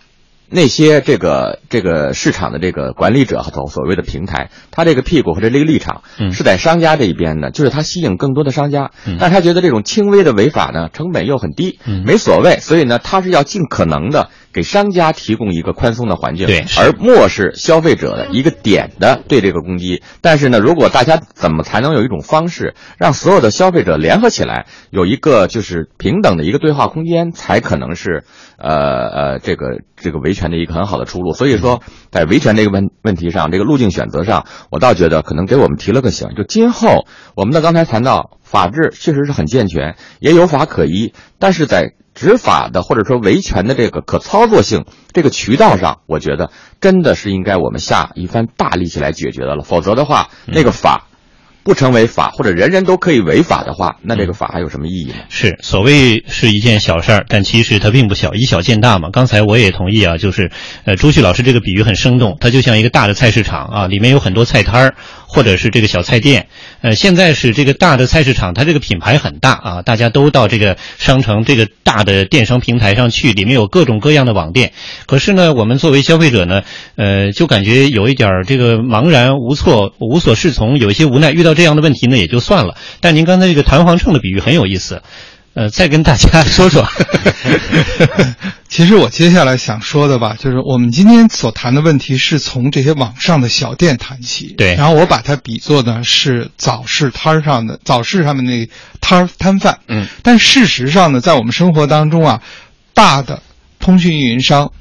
[0.55, 20.03] 那些这个这个市场的这个管理者和所谓的平台，他这个屁股或者这个立场是在商家这一边的，就是他吸引更多的商家，但是他觉得这种轻微的违法呢，成本又很低，没所谓，所以呢，他是要尽可能的给商家提供一个宽松的环境，对，而漠视消费者的一个点的对这个攻击。
[20.21, 28.25] 但是呢，如果大家怎么才能有一种方式，让所有的消费者联合起来，有一个就是平等的一个对话空间，才可能是
[28.59, 30.53] 呃呃这个这个维权。
[30.53, 36.29] 的一个很好的出路，所以说在维权这个问问题上，这个路径选择上，我倒觉得可能给我们提了个醒。
[36.37, 49.65] 就今后我们的刚才谈到法治确实是很健全，也有法可依，但是在执法的或者说维权的这个可操作性这个渠道上，我觉得真的是应该我们下一番大力气来解决的了。
[49.65, 51.09] 否则的话，那个法。
[51.65, 55.15] 不成为法，或者人人都可以违法的话，那这个法还有什么意义呢？
[55.29, 59.11] 是所谓是一件小事儿，但其实它并不小，以小见大嘛。
[59.13, 60.51] 刚才我也同意啊，就是
[60.85, 64.95] 呃，朱旭老师这个比喻很生动，它就像一个大的菜市场啊，里面有很多菜摊儿。
[65.33, 66.49] 或者是这个小菜店，
[66.83, 74.73] 呃，现在是这个大的菜市场，它这个品牌很大啊，大家都到这个商城这个大的电商平台上去，里面有各种各样的网店。
[75.07, 76.61] 可是呢，我们作为消费者呢，
[76.97, 81.33] 呃，就感觉有一点儿这个茫然无措、无所适从，有一些无奈。
[81.33, 82.77] 遇到这样的问题呢，也就算了。
[83.01, 85.03] 但您刚才这个弹簧秤的比喻很有意思。
[85.55, 86.87] 呃，再跟大家 说说。
[88.69, 94.55] 其实我接下来想说的吧，就是我们今天所谈的问题是从这些网上的小店谈起。
[94.57, 94.75] 对。
[94.77, 98.67] 然后我把它比作呢是早市摊上的早市上面那
[99.03, 99.81] 摊摊贩。
[99.89, 100.07] 嗯。
[100.23, 102.41] 但事实上呢，在我们生活当中啊，
[102.95, 103.43] 大的
[103.79, 104.73] 通讯运营商、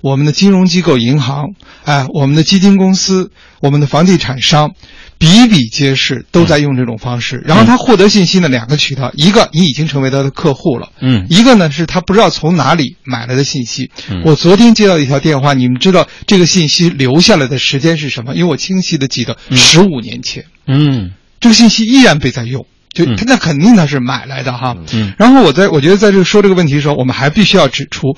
[0.00, 1.48] 我们的金融机构、银行，
[1.84, 4.72] 哎，我们的基金公司、我们的房地产商。
[5.18, 7.42] 比比皆是，都在用这种方式。
[7.46, 13.90] 然后他获得信息呢两个渠道，一个你已经成为他的客户了，嗯，一个呢是他不知道从哪里买来的信息。
[14.24, 18.34] 我昨天接到一条电话，你们知道这个信息留下来的时间是什么？
[18.34, 24.76] 因为我清晰的记得十五年前，嗯，这个信息依然被在用，就他那肯定他是买来的哈。
[24.92, 28.16] 嗯，然后我在我觉得在这说这个问题的时候，我们还必须要指出，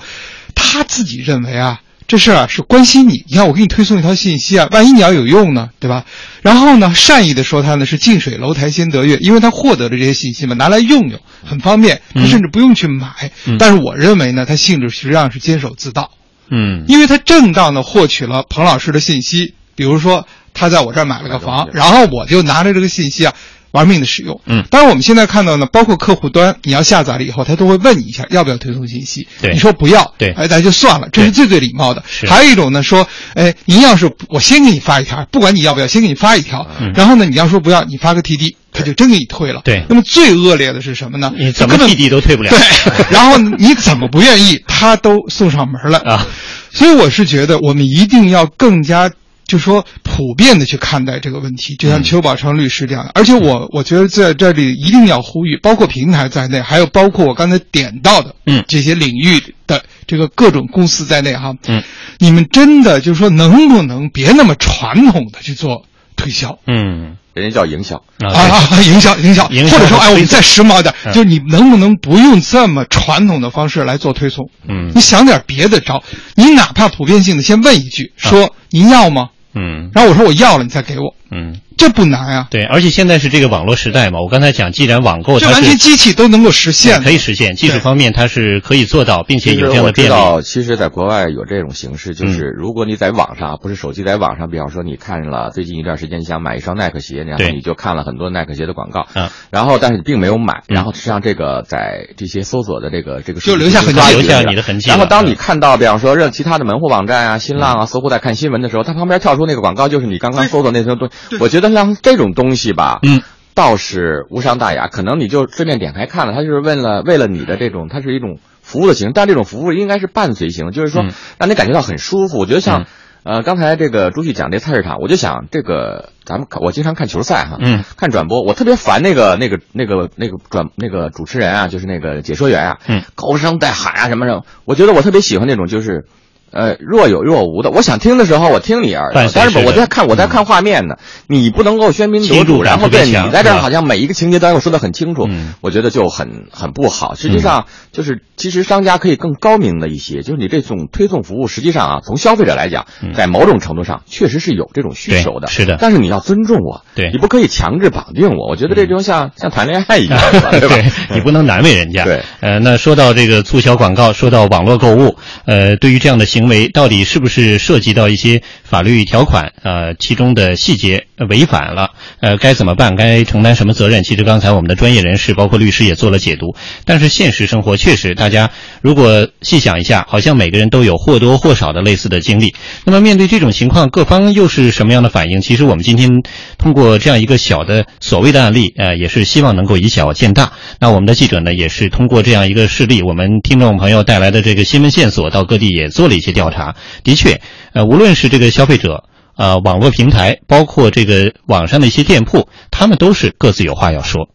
[0.53, 1.79] 他自己认为啊。
[2.09, 6.05] 这事儿啊是关心你，你看我给你推送一条信息啊，万一你要有用呢，对吧？
[6.41, 13.31] 然后呢，善意的说他呢是近水楼台先得月，因为他获得了这些信息嘛，拿来用用很方便，他甚至不用去买。
[13.59, 16.09] 但是我认为呢，他性质实际上是监守自盗，
[16.49, 23.35] 嗯，因为他正当的获取了彭老师的信息，比如说他在我这儿买了个房，然后我就拿着这个信息啊。
[23.71, 32.03] 玩命的使用，嗯，当然我们现在看到呢，包括客户端，你要下载了以后，他都会问你一下要不要推送信息，对，你说不要，对，哎，咱就算了，这是最最礼貌的。
[32.07, 39.61] 是，还有一种呢，说，哎，您要是我先给你发一条，不管你要不要，先给你发一条，嗯，然后呢，你要说不要，你发个 TD，他就真给你退了。
[39.63, 41.31] 对，那么最恶劣的是什么呢？
[41.37, 42.49] 你怎么 TD 都退不了。
[42.49, 42.59] 对，
[43.11, 46.25] 然后你怎么不愿意，他都送上门来啊。
[46.71, 49.11] 所以我是觉得，我们一定要更加。
[49.47, 49.83] 就说
[50.19, 53.11] 普遍的去看待这个问题，就像邱宝昌律师这样的。
[53.15, 61.81] 而且我我觉得在这里一定要呼吁，包括平台在内，还有包括我刚才点到的，嗯，这些领域的这个各种公司在内哈，嗯，
[62.17, 65.85] 你们真的就是说能不能别那么传统的去做
[66.17, 67.15] 推销，嗯。
[67.33, 67.95] 人家叫营销。
[68.17, 74.49] 啊啊，营销营销，或者说哎，我们再时髦点，就是你能不能不用这么传统的方式来做推送？
[74.67, 76.03] 嗯，你想点别的招，
[76.35, 79.29] 你哪怕普遍性的先问一句，说您要吗？
[79.53, 81.13] 嗯，然后我说我要了，你再给我。
[81.31, 82.47] 嗯，这不难啊。
[82.51, 90.11] 对，而且现在是这个网络时代嘛，我刚才讲，既然网购这完全机器都能够实现，可以实现，技术方面它是可以做到，并且有这样的便利。
[90.11, 104.89] 知道，其实，在国外有这种形式，就是如果你在网上，不是手机，在网上，比方说你看了最近一段时间，你想买一双耐克鞋，然后你就看了很多耐克鞋的广告，嗯，然后但是你并没有买，然后实际上这个在这些搜索的这个这个就留下痕迹，留下你的痕迹。
[104.89, 111.37] 然后当你看到，比方说任其他的门户网站啊、新浪啊、搜狐在看新闻的时候，它旁边跳出那个广告，就是你刚刚搜索那些东西。
[111.39, 113.21] 我觉得像这种东西吧，嗯，
[113.53, 114.87] 倒是无伤大雅。
[114.87, 121.05] 可能你就顺便点开看了，他就是为了为了你的这种，它是一种服务的形式，但这种服务应该是伴随型，就是说
[121.37, 122.37] 让你感觉到很舒服。
[122.37, 122.85] 我觉得像
[123.23, 134.43] 呃刚才这个朱旭讲这菜市场，我就想这个咱们我经常看球赛哈，嗯，看转播，我特别烦那个那个那个那个转那个主持人啊，就是那个解说员啊，嗯，高声在喊啊什么什么。
[134.65, 136.05] 我觉得我特别喜欢那种就是。
[136.51, 140.95] 呃，若有若无的，我想听的时候我听你耳朵，但是我在看我在看画面呢，
[141.27, 145.27] 你不能够喧宾夺主，然后对你在这儿好像每一个情节都要说的很清楚，
[145.61, 147.15] 我觉得就很很不好。
[147.15, 155.77] 实际上就是其实商家可以更高明的一些，就是你这种推送服务，实际上啊，从消费者来讲，在某种程度上确实是有这种需求的，是的。
[155.79, 158.49] 但是你要尊重我，对你不可以强制绑定我。
[158.49, 160.19] 我觉得这就像像谈恋爱一样，
[160.59, 160.75] 对吧？
[161.13, 162.03] 你不能难为人家。
[162.03, 169.51] 对，呃，那说到这个促销广告，说到网络购物，呃，对于这样的行为，到底是不是涉及到一些法律条款？
[169.61, 171.89] 呃，其中的细节违反了，
[172.21, 172.95] 呃，该怎么办？
[172.95, 174.03] 该承担什么责任？
[174.03, 176.55] 其实刚才我们的专业人士，包括律师也做了解读。
[176.85, 182.55] 但是现实生活确实，大家如果细想一下，好像每个人都有或多或少的类似的经历。
[182.85, 185.41] 那么面对这种情况，各方又是什么样的反应？
[185.41, 186.09] 其实我们今天
[186.57, 190.53] 通过这样一个小的所谓的案例，呃，也是希望能够以小见大。
[190.79, 196.75] 那我们的记者呢，也是通过这样一个事例，我们听众朋友带来的这个新闻线索，到各地也做了一些调查。
[197.03, 197.41] 的确，
[197.73, 199.03] 呃，无论是这个消费者，
[199.35, 204.29] 呃，网络平台，包括这个网上的一些店铺，他们都是各自有话要说。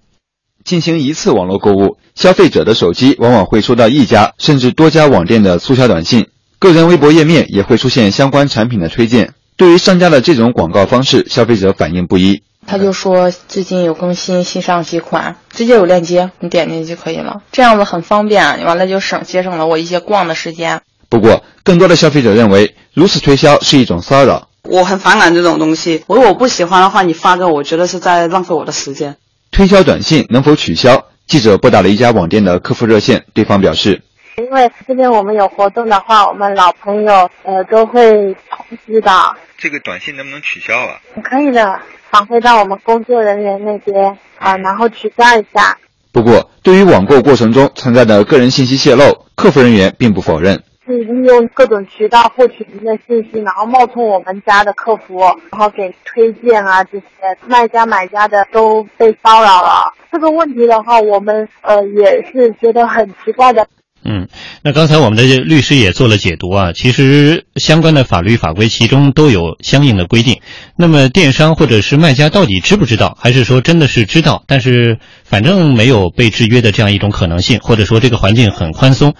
[0.64, 6.28] 进行一次网络购物，消费者的手机往往会收到一家甚至多家网店的促销短信，
[6.58, 9.34] 个人微博页面也会出现相关产品的推荐。
[9.56, 12.42] 对于商家的这种广告方式，消费者反应不一。
[12.66, 20.80] 他就说最近有更新，新上几款，直接有链接，你点进去就可以了，这样子很方便，完了就省节省了我一些逛的时间。
[21.14, 24.48] 不过，更多的消费者认为，如此推销是一种骚扰。
[24.64, 29.16] 我很反感这种东西，如果我不喜欢的话，你发给我，我觉得是在浪费我的时间。
[29.52, 31.04] 推销短信能否取消？
[31.28, 34.02] 记者拨打了一家网店的客服热线，对方表示：
[34.38, 39.12] 因为这边我们有活动的话，我们老朋友呃都会通知的。
[39.56, 40.98] 这个短信能不能取消啊？
[41.22, 41.78] 可以的，
[42.10, 45.78] 返回到我们工作人员那边啊，然后取消一下。
[46.10, 50.64] 不过，对于网购过程中存在的个人信息泄露，客服人员并不否认。
[50.86, 55.18] 是利用各种渠道获取您的信息，然后冒充我们家的客服，
[55.50, 57.04] 然后给推荐啊这些
[57.46, 59.92] 卖家买家的都被骚扰了。
[60.12, 63.66] 这个问题的话，我们呃也是觉得很奇怪的。
[64.06, 64.28] 嗯，
[64.62, 70.42] 那刚才我们的律师也做了解读啊，其实相关的法律法规其中都有相应的规定。
[70.76, 79.14] 那么电商或者是卖家到底知不知道，还是说真的是知道，但是反正没有被制约的这样一种可能性，或者说这个环境很宽松？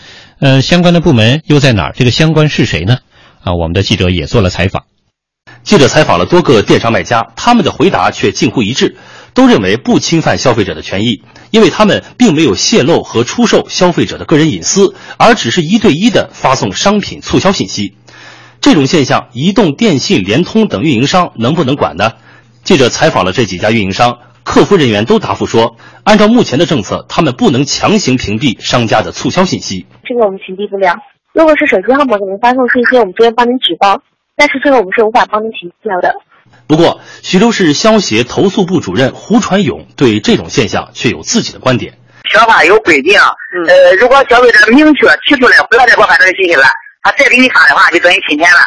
[0.45, 1.95] 呃，相关的部门又在哪儿？
[1.97, 2.99] 这个相关是谁呢？
[3.43, 4.85] 啊，我们的记者也做了采访。
[5.63, 8.95] 记者采访了多个电商卖家，他们的回答却近乎一致，
[9.33, 17.97] 都认为不侵犯消费者的权益，因为他们并没有泄露和出售消费者的个人隐私，而只是一对一的发送商品促销信息。
[18.61, 22.13] 这种现象，移动、电信、联通等运营商能不能管呢？
[22.65, 29.87] 记者采访了这几家运营商，客服人员都答复说，按照目前的政策，他们不能强行屏蔽商家的促销信息。
[30.05, 30.95] 这个我们屏蔽不了。
[31.33, 34.01] 如果是手机号码给您发送信息，我们这边帮您举报。
[34.37, 36.15] 但是这个我们是无法帮您屏蔽掉的。
[36.67, 41.95] 不过，徐州市消协投诉部主任胡传勇对这种现象却有自己的观点。
[42.31, 43.19] 消法有规定，
[43.69, 46.65] 呃，如果消费者明确提出来不要再给我发这个信息了，
[47.03, 48.59] 他再给你发的话，就等于侵权了。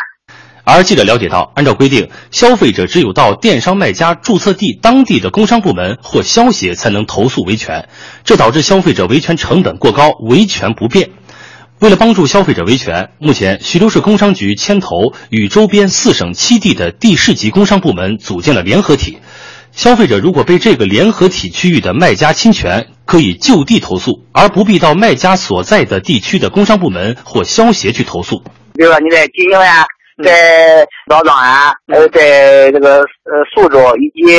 [0.69, 7.87] 而记者了解到，按照规定，消费者只有到电商卖家注册地当地的工商部门或消协才能投诉维权，
[8.25, 11.11] 这导致消费者维权成本过高，维权不便。
[11.79, 19.19] 为了帮助消费者维权，目前徐州市工商局牵头与周边四省七地的地市级工商部门组建了联合体。
[19.71, 28.43] 消费者如果被这个联合体区域的卖家侵权，可以就地投诉，而不必到卖家所在的地区的工商部门或消协去投诉。
[28.73, 29.85] 比如说你在吉庆呀，
[30.23, 34.33] 在枣庄啊，呃，在这个呃苏州以及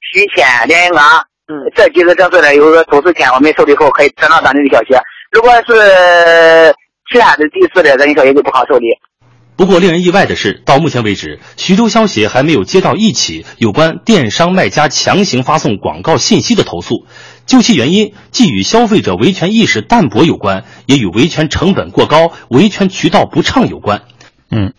[0.00, 1.04] 徐县、连云港，
[1.46, 4.88] 嗯，这几个城市呢，有个都市签，我们受理后可以转到当地的消息。
[5.30, 6.74] 如果是
[7.12, 8.86] 其他的地市的，咱说也就不好受理。
[9.56, 17.04] 不过，令人意外的是，到目前为止，徐州消协还没有接到一起有关电商卖家强行发送广告信息的投诉。
[17.44, 24.02] 究其原因，既与消费者维权意识淡薄有关，也与维权成本过高、维权渠道不畅有关。
[24.50, 24.72] 嗯，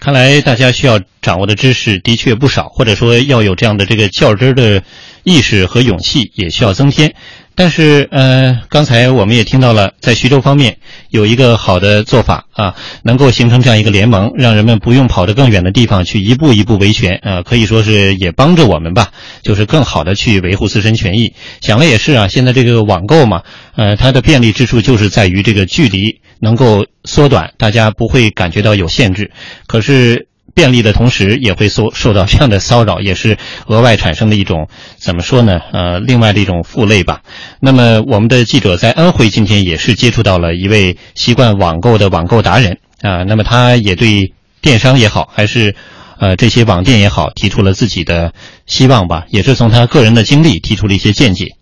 [0.00, 4.82] 看来大家需要掌握的知识的确不少，或者说要有这样的这个较真的
[5.22, 7.14] 意识和勇气，也需要增添。
[7.54, 10.78] 但是，呃，刚才我们也听到了，在徐州方面
[11.10, 19.10] 有一个好的做法啊，能够形成这样一个联盟，让人们不用跑得更远的地方去一步一步维权啊，可以说是也帮着我们吧，
[19.42, 21.34] 就是更好的去维护自身权益。
[21.60, 23.42] 想了也是啊，现在这个网购嘛，
[23.74, 29.30] 呃，它的便利之处就是在于这个距离能够缩短，大家不会感觉到有限制。
[29.66, 30.26] 可是。
[30.54, 35.60] 便利的同时，也会受受到这样的骚扰，也是额外产生的一种怎么说呢？
[35.72, 37.20] 呃，另外的一种负累吧。
[37.60, 43.22] 那么，我们的记者在安徽今天也是接触到了一位习惯网购的网购达人啊。
[43.22, 45.76] 那么，他也对电商也好，还是
[46.18, 48.32] 呃这些网店也好，提出了自己的
[48.66, 51.54] 希望吧，也是从他个人的经历提出了一些见解。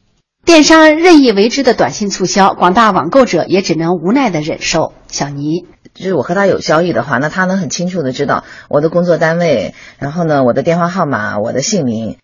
[0.46, 4.92] 电商任意为之的短信促销，广大网购者也只能无奈的忍受。
[5.08, 5.66] 小尼。
[5.92, 12.18] 就是我和他有交易的话，那他能很清楚的知道我的工作单位，然后呢，我的电话号码，我的姓名，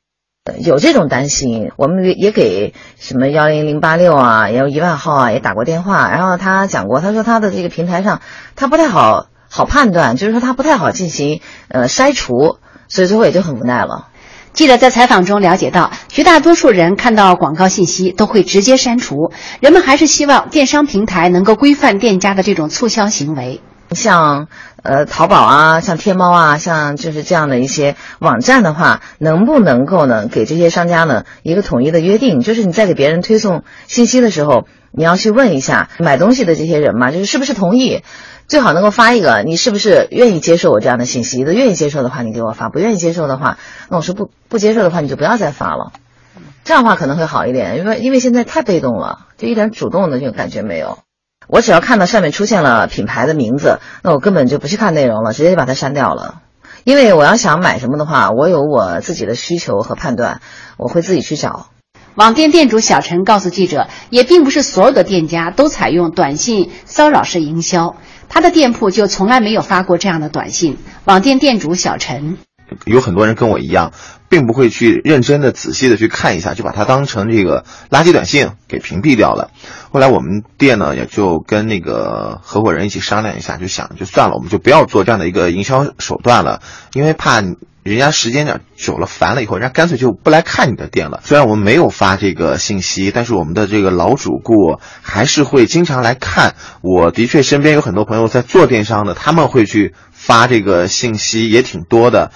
[0.62, 1.72] 有这种担心。
[1.76, 6.08] 我们也也给什么幺零零八六啊，也有一万号啊，也打过电话。
[6.10, 8.20] 然后他讲过，他说他的这个平台上，
[8.54, 12.58] 他不太好好判断，就是说他不太好进行呃筛除，
[12.88, 14.10] 所以最后也就很无奈了。
[14.52, 23.62] 记者在采访中了解到，绝大多数人看到广告信息都会直接删除，人们还是希望电商平台能够规范店家的这种促销行为。
[23.92, 24.48] 像
[24.82, 32.40] 呃淘宝啊，像天猫啊，像就是这样的一些网站的话，能不能够呢给这些商家呢一个统一的约定？
[32.40, 38.02] 就是你在给别人推送信息的时候，你要去问一下买东西的这些人嘛，就是是不是同意？
[38.48, 41.38] 最好能够发一个，你是不是愿意接受我这样的信息？
[41.38, 45.92] 如果愿意接受的话，你给我发；不愿意接受的话，那我说不不接受的话，你就不要再发了。
[46.64, 50.98] 这样的话可能会好一点，因为因为现在太被动了，就一点主动的这种感觉没有。
[51.48, 56.42] 我只要看到上面出现了品牌的名字，那我根本就不去看内容了，直接就把它删掉了。
[56.84, 60.40] 因为我要想买什么的话，我有我自己的需求和判断，
[60.78, 61.66] 我会自己去找。
[62.14, 67.96] 网店店主小陈告诉记者，也并不是所有的店家都采用短信骚扰式营销，
[68.32, 70.78] 他的店铺就从来没有发过这样的短信。
[71.04, 72.38] 网店店主小陈。
[72.86, 73.92] 有很多人跟我一样，
[74.30, 79.50] 并不会去认真的、仔细的去看一下，就把它当成这个垃圾短信给屏蔽掉了。
[79.90, 86.62] 后来我们店呢，也就跟那个合伙人一起商量一下，就想就算了，我们就不要做这样的一个营销手段了，
[86.94, 87.42] 因为怕
[87.82, 91.20] 人家时间点久了烦了以后，人家干脆就不来看你的店了。
[91.24, 96.54] 虽然我们没有发这个信息，但是我们的这个老主顾还是会经常来看。
[96.80, 102.30] 我的确身边有很多朋友在做电商的，他们会去发这个信息，也挺多的。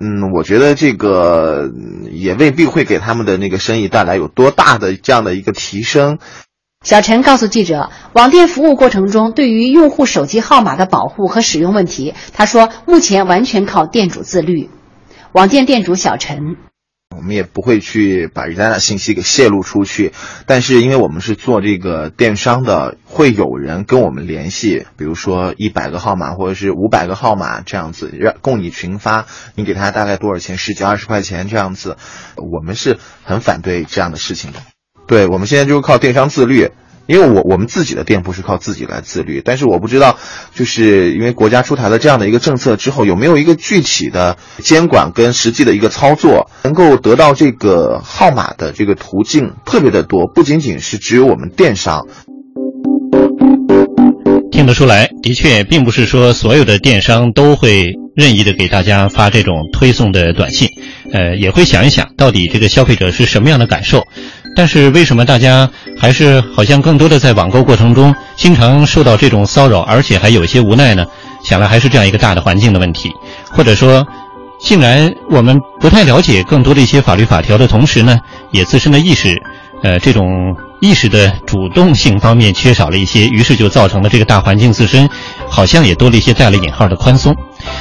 [0.00, 1.68] 嗯，我觉得这个
[2.12, 6.18] 也未必会给他们的那个生意带来有多大的这样的一个提升。
[6.84, 14.70] 小陈告诉记者，网店服务过程中对于用户手机号码的保护和使用问题，他说目前完全靠店主自律。
[15.34, 16.56] 网店店主小陈。
[17.16, 20.12] 我们也不会去把人家的信息给泄露出去，
[20.46, 29.26] 但是因为我们是做这个电商的，会有人跟我们联系，比如说一百个号码或者是五百个号码这样子，让供你群发，
[29.56, 30.56] 你给他大概多少钱？
[30.56, 31.96] 十几二十块钱这样子，
[32.36, 34.60] 我们是很反对这样的事情的。
[35.08, 36.70] 对，我们现在就是靠电商自律。
[37.06, 40.18] 因为我我们自己的店铺是靠自己来自律，但是我不知道，
[40.54, 52.06] 就是因为国家出台了这样的一个政策之后，有没有一个具体的监管跟实际的一个操作，能够得到这个号码的这个途径特别的多，不仅仅是只有我们电商。
[54.50, 60.68] 听得出来，的确并不是说所有的电商都会任意的给大家发这种推送的短信，
[61.12, 64.04] 呃，也会想一想到底这个消费者是什么样的感受。
[64.56, 71.04] 但是为什么大家还是好像更多的在网购过程中经常受到这种骚扰，而且还有一些无奈呢？
[71.42, 73.12] 想来还是这样一个大的环境的问题，
[73.50, 74.06] 或者说，
[74.58, 78.18] 竟然我们不太了解更多的一些法律法条的同时呢，
[78.50, 79.36] 也自身的意识，
[79.82, 85.08] 呃，这种意识的主动性方面缺少了一些，于是就造成了这个大环境自身
[85.48, 87.34] 好像也多了一些带了引号的宽松。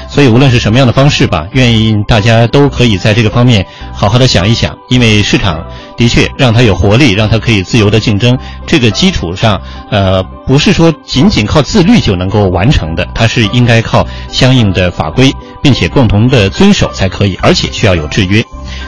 [0.10, 5.62] 所以无论是什么样的方式吧，愿意大家都可以在这个方面好好的想一想，因为市场
[5.98, 15.30] 的确让它有活力，让它可以自由的竞争，这个基础上，呃，不是说仅仅靠自律就能够完成的，它是应该靠相应的法规，
[15.62, 18.42] 并且共同的遵守才可以，而且需要有制约。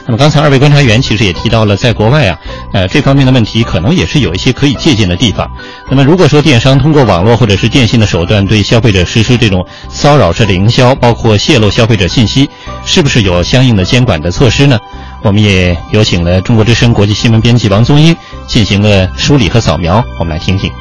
[0.07, 2.37] 那么刚才二位观察员其实也提到了，在国外啊，
[2.73, 5.49] 呃，这方面的问题可能也是有一些可以借鉴的地方。
[5.89, 12.47] 那么如果说电商通过网络或者是电信的手段对消费者实施这种骚扰式的营销，包括泄露消费者信息，
[12.85, 14.79] 是不是有相应的监管的措施呢？
[15.23, 18.15] 我们也有请了中国之声国际新闻编辑王宗英
[18.47, 20.71] 进行了梳理和扫描，我们来听听。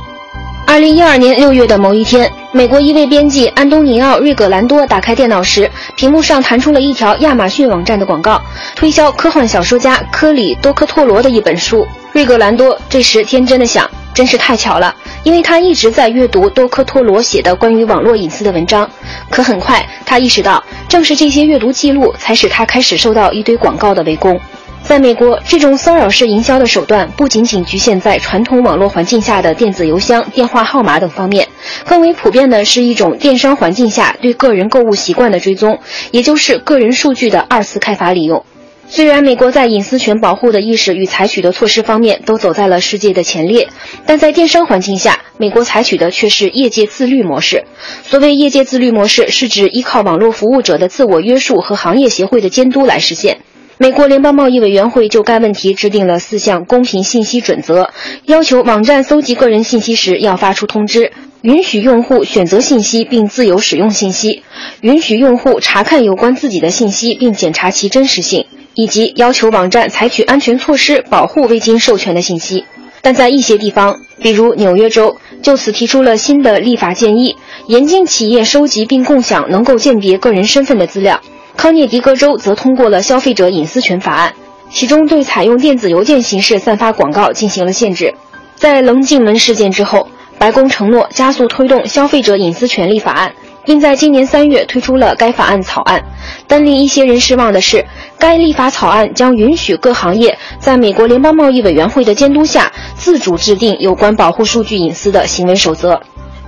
[0.66, 8.42] 二零一二年六月的某一天，美国一位编辑安东尼奥·瑞格兰多打开电脑时，屏幕上弹出了一条亚马逊网站的广告，
[8.74, 11.86] 推销科幻小说家科里多科托罗的一本书。
[12.12, 18.88] 瑞格兰多这时天真的想：真是太巧了，因为他一直在阅读多科托罗写的关于网络隐私的文章。
[19.30, 24.40] 可很快，他意识到，正是这些阅读记录，才使他开始受到一堆广告的围攻。
[24.86, 31.48] 在美国，这种骚扰式营销的手段不仅仅局限在传统网络环境下的电子邮箱、电话号码等方面，
[31.86, 35.80] 更为普遍的是一种电商环境下对个人购物习惯的追踪，
[36.10, 38.44] 也就是个人数据的二次开发利用。
[38.86, 43.68] 虽然美国在隐私权保护的意识与采取的措施方面都走在了世界的前列，
[44.06, 47.64] 但在电商环境下，美国采取的却是业界自律模式。
[48.04, 53.38] 所谓业界自律模式，是指依靠网络服务者的自我约束和行业协会的监督来实现。
[53.76, 57.90] 美国联邦贸易委员会就该问题制定了四项公平信息准则，
[58.24, 61.10] 要求网站搜集个人信息时要发出通知，
[61.42, 64.44] 允许用户选择信息并自由使用信息，
[64.80, 72.64] 允许用户查看有关自己的信息并检查其真实性，以及要求网站采取安全措施保护未经授权的信息。
[73.02, 77.34] 但在一些地方，比如纽约州，就此提出了新的立法建议，
[77.66, 81.20] 严禁企业收集并共享能够鉴别个人身份的资料。
[81.56, 84.34] 康涅狄格州则通过了消费者隐私权法案，
[84.70, 88.14] 其中对采用电子邮件形式散发广告进行了限制。
[88.54, 93.32] 在棱镜门事件之后，白宫承诺加速推动消费者隐私权利法案，
[93.64, 96.02] 并在今年三月推出了该法案草案。
[96.46, 97.84] 但令一些人失望的是，
[98.18, 106.00] 该立法草案将允许各行业在美国联邦贸易委员会的监督下，自主制定有关保护数据隐私的行为守则。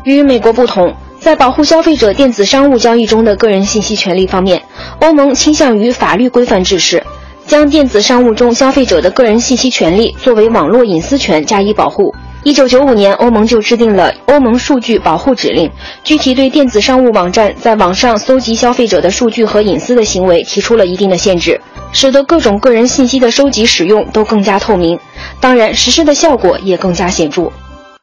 [0.04, 0.94] 与美国不同。
[1.26, 4.62] 在保护消费者电子商务交易中的个人信息权利方面，
[5.00, 7.04] 欧盟倾向于法律规范制式，
[7.44, 12.14] 将电子商务中消费者的个人信息权利作为网络隐私权加以保护。
[12.44, 15.66] 一九九五年，欧盟就制定了《欧盟数据保护指令》，
[16.04, 21.60] 具体对电子商务网站在网上搜集消费者的数据和隐私的行为提出了一定的限制，
[21.90, 24.96] 使得各种个人信息的收集使用都更加透明。
[25.40, 27.50] 当然，实施的效果也更加显著。